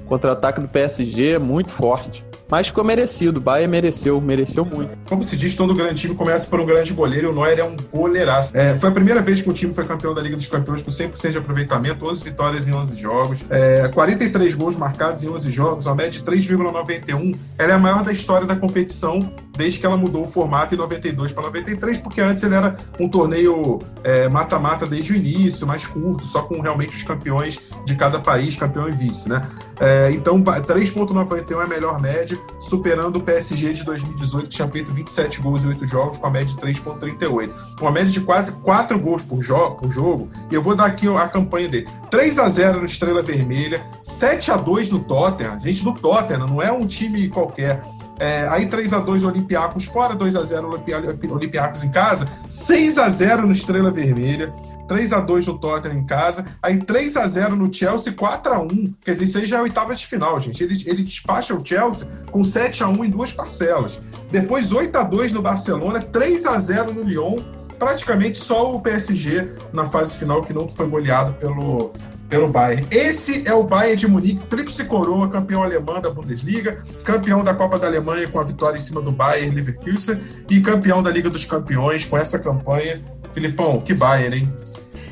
[0.09, 2.25] Contra-ataque do PSG é muito forte.
[2.49, 3.37] Mas ficou merecido.
[3.37, 4.97] O Bayern mereceu, mereceu muito.
[5.07, 7.63] Como se diz, todo grande time começa por um grande goleiro e o Neuer é
[7.63, 8.51] um goleiraço.
[8.55, 10.89] É, foi a primeira vez que o time foi campeão da Liga dos Campeões com
[10.89, 15.85] 100% de aproveitamento, 11 vitórias em 11 jogos, é, 43 gols marcados em 11 jogos,
[15.85, 17.37] a média de 3,91.
[17.55, 20.77] Ela é a maior da história da competição desde que ela mudou o formato em
[20.77, 25.67] 92 para 93, porque antes ele era um torneio é, mata-mata é, desde o início,
[25.67, 29.45] mais curto, só com realmente os campeões de cada país, campeão e vice, né?
[29.79, 34.93] É, então, 3,91 é a melhor média, superando o PSG de 2018, que tinha feito
[34.93, 37.51] 27 gols em 8 jogos, com a média de 3,38.
[37.79, 40.29] Uma média de quase 4 gols por, jo por jogo.
[40.51, 44.51] E eu vou dar aqui a campanha dele: 3 a 0 no Estrela Vermelha, 7
[44.51, 45.59] a 2 no Tottenham.
[45.59, 47.81] Gente, do Tottenham, não é um time qualquer.
[48.19, 50.83] É, aí 3 a 2 Olympiacos fora, 2 a 0
[51.31, 54.53] Olympiacos em casa, 6 a 0 no Estrela Vermelha,
[54.89, 58.59] 3 a 2 no Tottenham em casa, aí 3 a 0 no Chelsea, 4 a
[58.59, 60.61] 1 Quer dizer, isso aí já é a oitava de final, gente.
[60.61, 63.99] Ele, ele despacha o Chelsea com 7 a 1 em duas parcelas.
[64.29, 67.39] Depois 8 a 2 no Barcelona, 3 a 0 no Lyon,
[67.77, 71.93] praticamente só o PSG na fase final que não foi goleado pelo,
[72.29, 72.85] pelo Bayern.
[72.91, 77.79] Esse é o Bayern de Munique, tríplice coroa, campeão alemão da Bundesliga, campeão da Copa
[77.79, 80.19] da Alemanha com a vitória em cima do Bayern Leverkusen
[80.49, 83.01] e campeão da Liga dos Campeões com essa campanha.
[83.31, 84.49] Filipão, que Bayern, hein?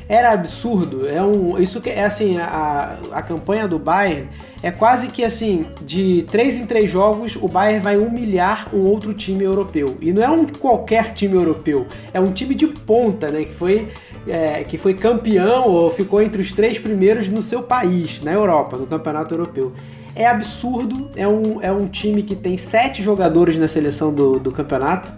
[0.08, 1.06] Era absurdo.
[1.06, 4.28] É um, isso que é assim, a, a campanha do Bayern
[4.62, 9.12] é quase que assim, de três em três jogos, o Bayern vai humilhar um outro
[9.12, 9.98] time europeu.
[10.00, 13.44] E não é um qualquer time europeu, é um time de ponta, né?
[13.44, 13.88] Que foi
[14.28, 18.76] é, que foi campeão ou ficou entre os três primeiros no seu país, na Europa,
[18.76, 19.72] no Campeonato Europeu.
[20.14, 24.50] É absurdo, é um, é um time que tem sete jogadores na seleção do, do
[24.50, 25.12] campeonato,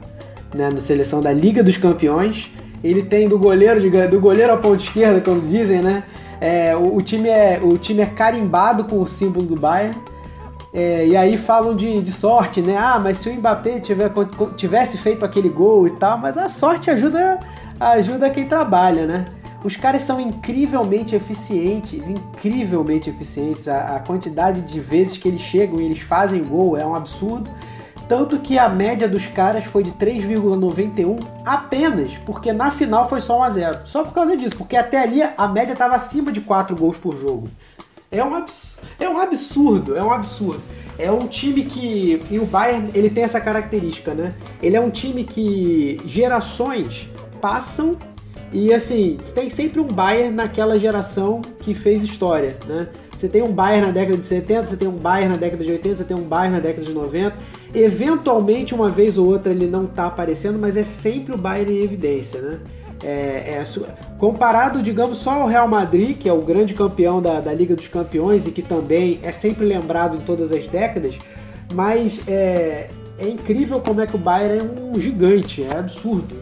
[0.55, 2.51] né, na seleção da Liga dos Campeões.
[2.83, 6.05] Ele tem do goleiro, do goleiro à ponta esquerda, como dizem, né?
[6.41, 9.97] É, o, o, time é, o time é carimbado com o símbolo do Bayern.
[10.73, 12.77] É, e aí falam de, de, sorte, né?
[12.77, 14.11] Ah, mas se o Mbappé tiver,
[14.57, 17.39] tivesse feito aquele gol e tal, mas a sorte ajuda
[17.81, 19.27] ajuda quem trabalha, né?
[19.65, 23.69] Os caras são incrivelmente eficientes, incrivelmente eficientes.
[23.69, 27.51] A, a quantidade de vezes que eles chegam e eles fazem gol é um absurdo.
[28.09, 33.39] Tanto que a média dos caras foi de 3,91 apenas, porque na final foi só
[33.39, 36.41] 1 a 0 Só por causa disso, porque até ali a média estava acima de
[36.41, 37.49] 4 gols por jogo.
[38.11, 38.45] É um,
[38.99, 40.61] é um absurdo, é um absurdo.
[40.99, 42.21] É um time que.
[42.29, 44.35] E o Bayern, ele tem essa característica, né?
[44.61, 47.09] Ele é um time que gerações
[47.41, 47.97] passam
[48.53, 52.89] e assim, tem sempre um Bayern naquela geração que fez história, né?
[53.17, 55.71] Você tem um Bayern na década de 70, você tem um Bayern na década de
[55.71, 57.37] 80, você tem um Bayern na década de 90.
[57.75, 61.85] Eventualmente, uma vez ou outra, ele não está aparecendo, mas é sempre o Bayern em
[61.85, 62.59] evidência, né?
[63.03, 63.65] É, é,
[64.19, 67.89] comparado, digamos, só ao Real Madrid, que é o grande campeão da, da, Liga dos
[67.89, 71.19] Campeões e que também é sempre lembrado em todas as décadas,
[71.73, 76.35] mas é, é incrível como é que o Bayern é um gigante, é absurdo.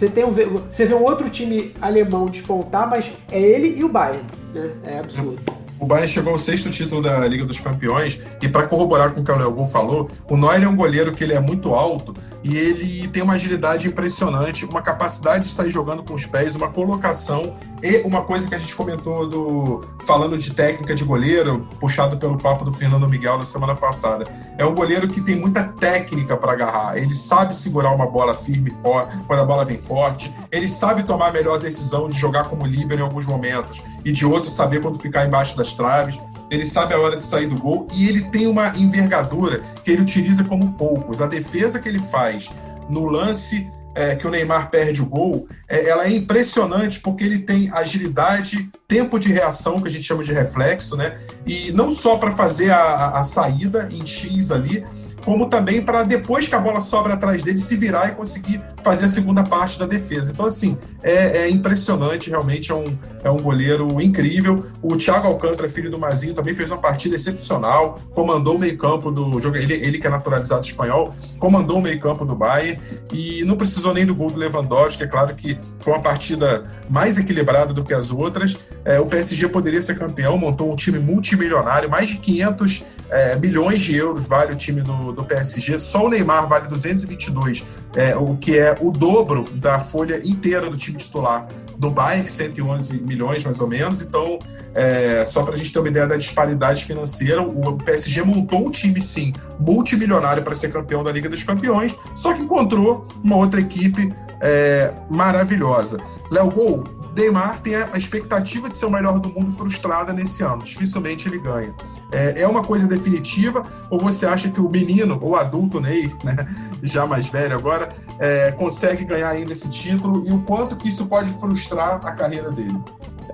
[0.00, 3.88] Você, tem um, você vê um outro time alemão despontar, mas é ele e o
[3.88, 4.24] Bayern,
[4.54, 4.70] né?
[4.84, 5.59] É absurdo.
[5.80, 9.24] O Bayern chegou ao sexto título da Liga dos Campeões e para corroborar com o
[9.24, 12.14] que o Léo falou, o Neuer é um goleiro que ele é muito alto
[12.44, 16.68] e ele tem uma agilidade impressionante, uma capacidade de sair jogando com os pés, uma
[16.68, 22.18] colocação e uma coisa que a gente comentou do falando de técnica de goleiro, puxado
[22.18, 24.26] pelo papo do Fernando Miguel na semana passada.
[24.58, 26.98] É um goleiro que tem muita técnica para agarrar.
[26.98, 30.30] Ele sabe segurar uma bola firme forte, quando a bola vem forte.
[30.52, 34.26] Ele sabe tomar a melhor decisão de jogar como líbero em alguns momentos e de
[34.26, 36.18] outros saber quando ficar embaixo das traves.
[36.50, 40.02] Ele sabe a hora de sair do gol e ele tem uma envergadura que ele
[40.02, 41.22] utiliza como poucos.
[41.22, 42.50] A defesa que ele faz
[42.88, 47.40] no lance é, que o Neymar perde o gol, é, ela é impressionante porque ele
[47.40, 51.18] tem agilidade, tempo de reação, que a gente chama de reflexo, né?
[51.44, 54.86] E não só para fazer a, a, saída em X ali,
[55.24, 59.06] como também para depois que a bola sobra atrás dele se virar e conseguir fazer
[59.06, 60.32] a segunda parte da defesa.
[60.32, 64.64] Então, assim, é, é impressionante, realmente é um, é um goleiro incrível.
[64.82, 69.40] O Thiago Alcântara, filho do Mazinho, também fez uma partida excepcional, comandou o meio-campo do
[69.40, 69.56] jogo.
[69.56, 72.80] Ele, ele que é naturalizado espanhol, comandou o meio-campo do Bayern
[73.12, 75.04] e não precisou nem do gol do Lewandowski.
[75.04, 78.56] É claro que foi uma partida mais equilibrada do que as outras.
[78.84, 83.80] É, o PSG poderia ser campeão, montou um time multimilionário, mais de 500 é, milhões
[83.80, 85.78] de euros vale o time do, do PSG.
[85.78, 87.64] Só o Neymar vale 222,
[87.96, 93.00] é, o que é o dobro da folha inteira do time titular do Bayern, 111
[93.00, 94.00] milhões mais ou menos.
[94.00, 94.38] Então,
[94.74, 98.70] é, só para a gente ter uma ideia da disparidade financeira, o PSG montou um
[98.70, 103.60] time, sim, multimilionário para ser campeão da Liga dos Campeões, só que encontrou uma outra
[103.60, 105.98] equipe é, maravilhosa.
[106.30, 106.84] Léo Gol,
[107.14, 110.62] Neymar tem a expectativa de ser o melhor do mundo frustrada nesse ano.
[110.62, 111.74] Dificilmente ele ganha.
[112.12, 116.36] É, é uma coisa definitiva ou você acha que o menino, ou adulto Ney, né,
[116.82, 121.06] já mais velho agora, é, consegue ganhar ainda esse título e o quanto que isso
[121.06, 122.78] pode frustrar a carreira dele?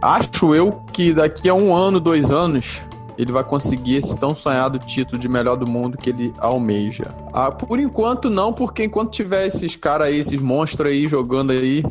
[0.01, 2.85] Acho eu que daqui a um ano, dois anos,
[3.19, 7.15] ele vai conseguir esse tão sonhado título de melhor do mundo que ele almeja.
[7.33, 11.83] Ah, por enquanto não, porque enquanto tiver esses caras aí, esses monstros aí jogando aí,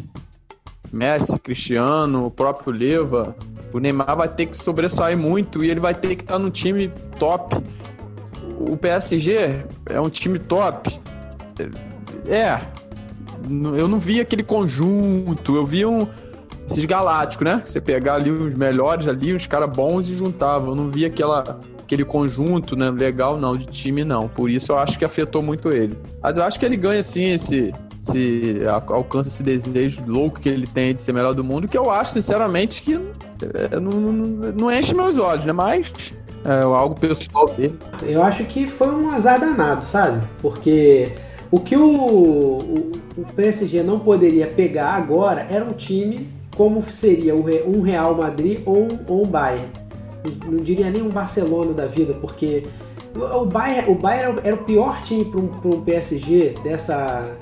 [0.95, 3.35] Messi, Cristiano, o próprio Leva,
[3.73, 6.87] o Neymar vai ter que sobressair muito e ele vai ter que estar no time
[7.19, 7.57] top.
[8.57, 10.97] O PSG é um time top.
[12.27, 12.61] É.
[13.77, 16.07] Eu não vi aquele conjunto, eu vi um,
[16.65, 17.61] esses galácticos, né?
[17.65, 20.67] Você pegar ali os melhores ali, os caras bons e juntava.
[20.67, 22.89] Eu não vi aquela, aquele conjunto, né?
[22.89, 24.29] Legal, não, de time, não.
[24.29, 25.97] Por isso eu acho que afetou muito ele.
[26.23, 27.73] Mas eu acho que ele ganha, sim, esse,
[28.05, 31.89] se alcança esse desejo louco que ele tem de ser melhor do mundo, que eu
[31.89, 35.51] acho, sinceramente, que é, não, não, não enche meus olhos, né?
[35.51, 35.91] Mas
[36.43, 37.77] é algo pessoal dele.
[38.03, 40.25] Eu acho que foi um azar danado, sabe?
[40.41, 41.13] Porque
[41.49, 47.35] o que o, o, o PSG não poderia pegar agora era um time como seria
[47.35, 49.67] um Real Madrid ou, ou um Bayern.
[50.45, 52.63] Não diria nem um Barcelona da vida, porque
[53.15, 57.35] o Bayern, o Bayern era o pior time para um, um PSG dessa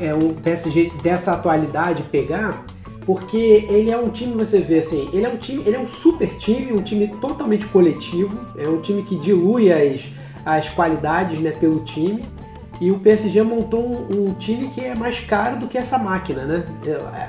[0.00, 2.64] é um PSG dessa atualidade pegar,
[3.06, 5.88] porque ele é um time, você vê assim, ele é um time, ele é um
[5.88, 10.12] super time, um time totalmente coletivo, é um time que dilui as,
[10.44, 12.22] as qualidades né, pelo time.
[12.80, 16.44] E o PSG montou um, um, time que é mais caro do que essa máquina,
[16.44, 16.64] né?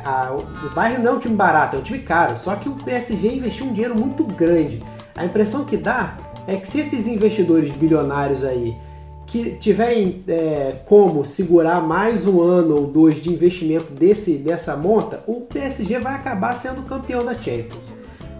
[0.05, 0.43] A, a, o
[0.75, 2.37] Bayern não é um time barato, é um time caro.
[2.37, 4.83] Só que o PSG investiu um dinheiro muito grande.
[5.15, 8.77] A impressão que dá é que se esses investidores bilionários aí
[9.29, 15.23] que tiverem é, como segurar mais um ano ou dois de investimento desse, dessa monta,
[15.27, 17.83] o PSG vai acabar sendo campeão da Champions.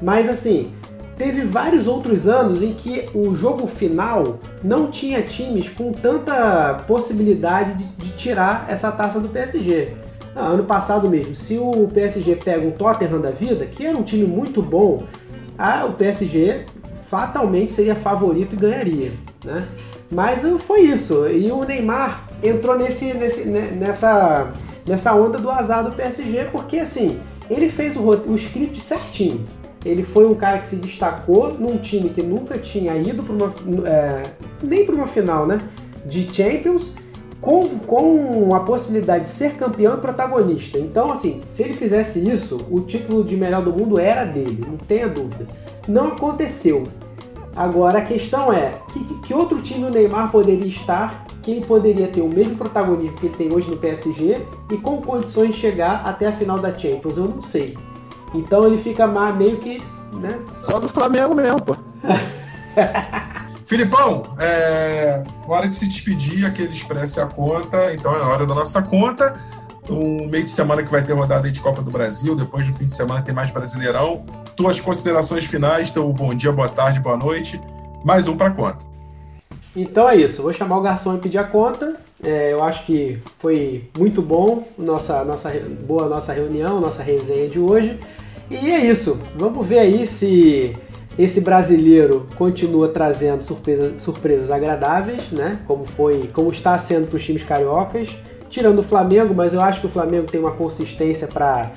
[0.02, 0.72] Mas assim,
[1.16, 7.76] teve vários outros anos em que o jogo final não tinha times com tanta possibilidade
[7.76, 9.94] de, de tirar essa taça do PSG.
[10.36, 14.04] Ah, ano passado mesmo, se o PSG pega um Tottenham da vida, que era um
[14.04, 15.04] time muito bom,
[15.56, 16.66] ah, o PSG
[17.10, 19.12] fatalmente seria favorito e ganharia,
[19.44, 19.68] né?
[20.12, 21.28] Mas foi isso.
[21.28, 24.52] E o Neymar entrou nesse, nesse, nessa,
[24.88, 29.46] nessa onda do azar do PSG, porque assim, ele fez o, o script certinho.
[29.86, 33.54] Ele foi um cara que se destacou num time que nunca tinha ido para uma.
[33.88, 34.24] É,
[34.62, 35.60] nem para uma final, né?
[36.06, 36.94] De Champions,
[37.40, 40.78] com, com a possibilidade de ser campeão e protagonista.
[40.78, 44.78] Então, assim, se ele fizesse isso, o título de melhor do mundo era dele, não
[44.78, 45.48] tenha dúvida.
[45.88, 46.88] Não aconteceu.
[47.56, 52.08] Agora a questão é, que, que outro time o Neymar poderia estar que ele poderia
[52.08, 56.04] ter o mesmo protagonismo que ele tem hoje no PSG e com condições de chegar
[56.06, 57.18] até a final da Champions?
[57.18, 57.78] Eu não sei.
[58.34, 59.82] Então ele fica meio que,
[60.14, 60.40] né?
[60.62, 61.76] Só do Flamengo mesmo, pô.
[63.66, 68.82] Filipão, é hora de se despedir, aquele expresse a conta, então é hora da nossa
[68.82, 69.40] conta.
[69.88, 72.86] Um meio de semana que vai ter rodada de Copa do Brasil, depois do fim
[72.86, 74.26] de semana tem mais Brasileirão.
[74.60, 77.62] Tuas considerações finais, teu bom dia, boa tarde, boa noite.
[78.04, 78.86] Mais um para conta.
[79.74, 81.96] Então é isso, vou chamar o garçom e pedir a conta.
[82.22, 85.50] É, eu acho que foi muito bom nossa, nossa
[85.88, 87.98] boa nossa reunião, nossa resenha de hoje.
[88.52, 89.18] E é isso.
[89.34, 90.76] Vamos ver aí se
[91.18, 95.60] esse brasileiro continua trazendo surpresa, surpresas agradáveis, né?
[95.66, 98.10] Como foi, como está sendo para os times cariocas,
[98.50, 101.72] tirando o Flamengo, mas eu acho que o Flamengo tem uma consistência para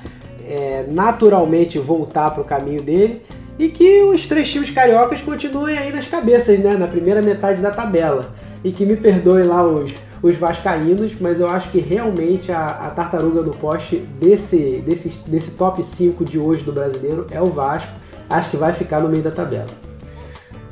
[0.47, 3.21] é, naturalmente voltar para o caminho dele
[3.57, 6.75] e que os três times cariocas continuem aí nas cabeças, né?
[6.75, 8.33] Na primeira metade da tabela
[8.63, 12.89] e que me perdoem lá os os vascaínos, mas eu acho que realmente a, a
[12.91, 17.91] tartaruga no poste desse, desse, desse top 5 de hoje do brasileiro é o Vasco.
[18.29, 19.67] Acho que vai ficar no meio da tabela.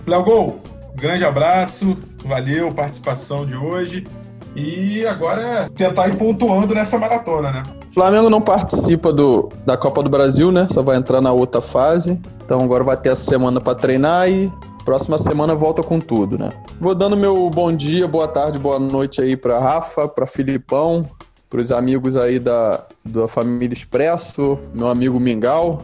[0.08, 0.60] Léo Gol,
[0.96, 4.08] grande abraço, valeu participação de hoje.
[4.56, 7.64] E agora tentar ir pontuando nessa maratona, né?
[7.94, 10.68] Flamengo não participa do, da Copa do Brasil, né?
[10.72, 12.20] Só vai entrar na outra fase.
[12.44, 14.52] Então agora vai ter essa semana para treinar e
[14.84, 16.50] Próxima semana volta com tudo, né?
[16.80, 21.08] Vou dando meu bom dia, boa tarde, boa noite aí para Rafa, para Filipão,
[21.50, 25.84] para os amigos aí da, da família Expresso, meu amigo Mingau.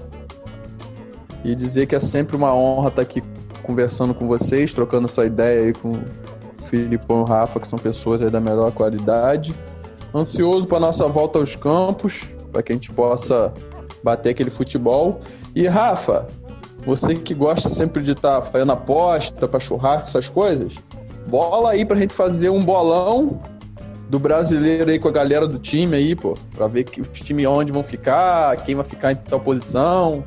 [1.43, 3.21] E dizer que é sempre uma honra estar aqui
[3.61, 7.77] conversando com vocês, trocando essa ideia aí com o Filipão e o Rafa, que são
[7.77, 9.53] pessoas aí da melhor qualidade.
[10.17, 13.53] Ansioso para nossa volta aos campos, para que a gente possa
[14.03, 15.19] bater aquele futebol.
[15.55, 16.27] E Rafa,
[16.85, 20.73] você que gosta sempre de estar tá fazendo aposta para churrasco, essas coisas,
[21.27, 23.39] bola aí pra gente fazer um bolão
[24.09, 27.45] do brasileiro aí com a galera do time aí, pô, pra ver que os times
[27.45, 30.23] onde vão ficar, quem vai ficar em tal posição.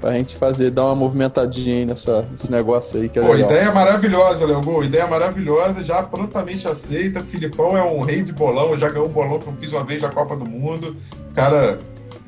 [0.00, 3.50] Pra gente fazer, dar uma movimentadinha aí nessa, nesse negócio aí que é Pô, legal.
[3.50, 4.84] ideia maravilhosa, Léo Gol.
[4.84, 7.20] Ideia maravilhosa, já prontamente aceita.
[7.24, 10.02] Filipão é um rei de bolão, já ganhou um bolão que eu fiz uma vez
[10.02, 10.94] na Copa do Mundo.
[11.34, 11.78] Cara,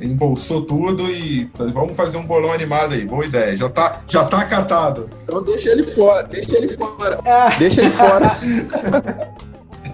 [0.01, 3.05] embolsou tudo e vamos fazer um bolão animado aí.
[3.05, 3.57] Boa ideia.
[3.57, 5.11] Já tá, já tá catado.
[5.25, 7.21] Então deixa ele fora, deixa ele fora.
[7.27, 7.55] Ah.
[7.59, 8.31] Deixa ele fora.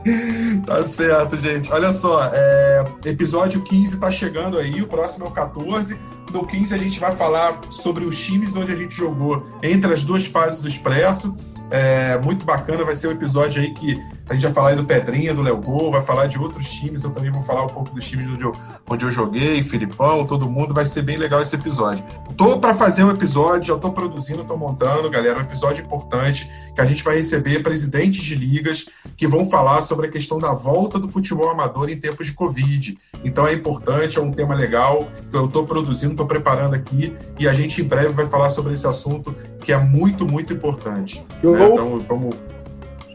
[0.66, 1.72] tá certo, gente.
[1.72, 5.98] Olha só, é, episódio 15 tá chegando aí, o próximo é o 14.
[6.32, 10.04] No 15 a gente vai falar sobre os times onde a gente jogou entre as
[10.04, 11.36] duas fases do Expresso.
[11.70, 14.84] É, muito bacana, vai ser um episódio aí que a gente vai falar aí do
[14.84, 17.04] Pedrinha, do Léo Gol, vai falar de outros times.
[17.04, 18.52] Eu também vou falar um pouco dos times onde eu,
[18.88, 20.72] onde eu joguei, Filipão, todo mundo.
[20.72, 22.04] Vai ser bem legal esse episódio.
[22.34, 25.38] Tô para fazer um episódio, já tô produzindo, tô montando, galera.
[25.38, 30.06] Um episódio importante que a gente vai receber presidentes de ligas que vão falar sobre
[30.06, 32.98] a questão da volta do futebol amador em tempos de Covid.
[33.22, 37.46] Então é importante, é um tema legal que eu tô produzindo, tô preparando aqui e
[37.46, 41.22] a gente em breve vai falar sobre esse assunto que é muito, muito importante.
[41.42, 41.68] Né?
[41.72, 42.53] Então vamos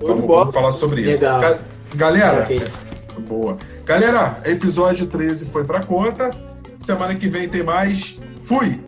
[0.01, 1.21] Vamos, vamos, falar sobre isso.
[1.21, 1.59] Legal.
[1.95, 2.61] Galera, okay.
[3.27, 3.57] boa.
[3.85, 6.31] Galera, episódio 13 foi pra conta.
[6.77, 8.17] Semana que vem tem mais.
[8.41, 8.79] Fui!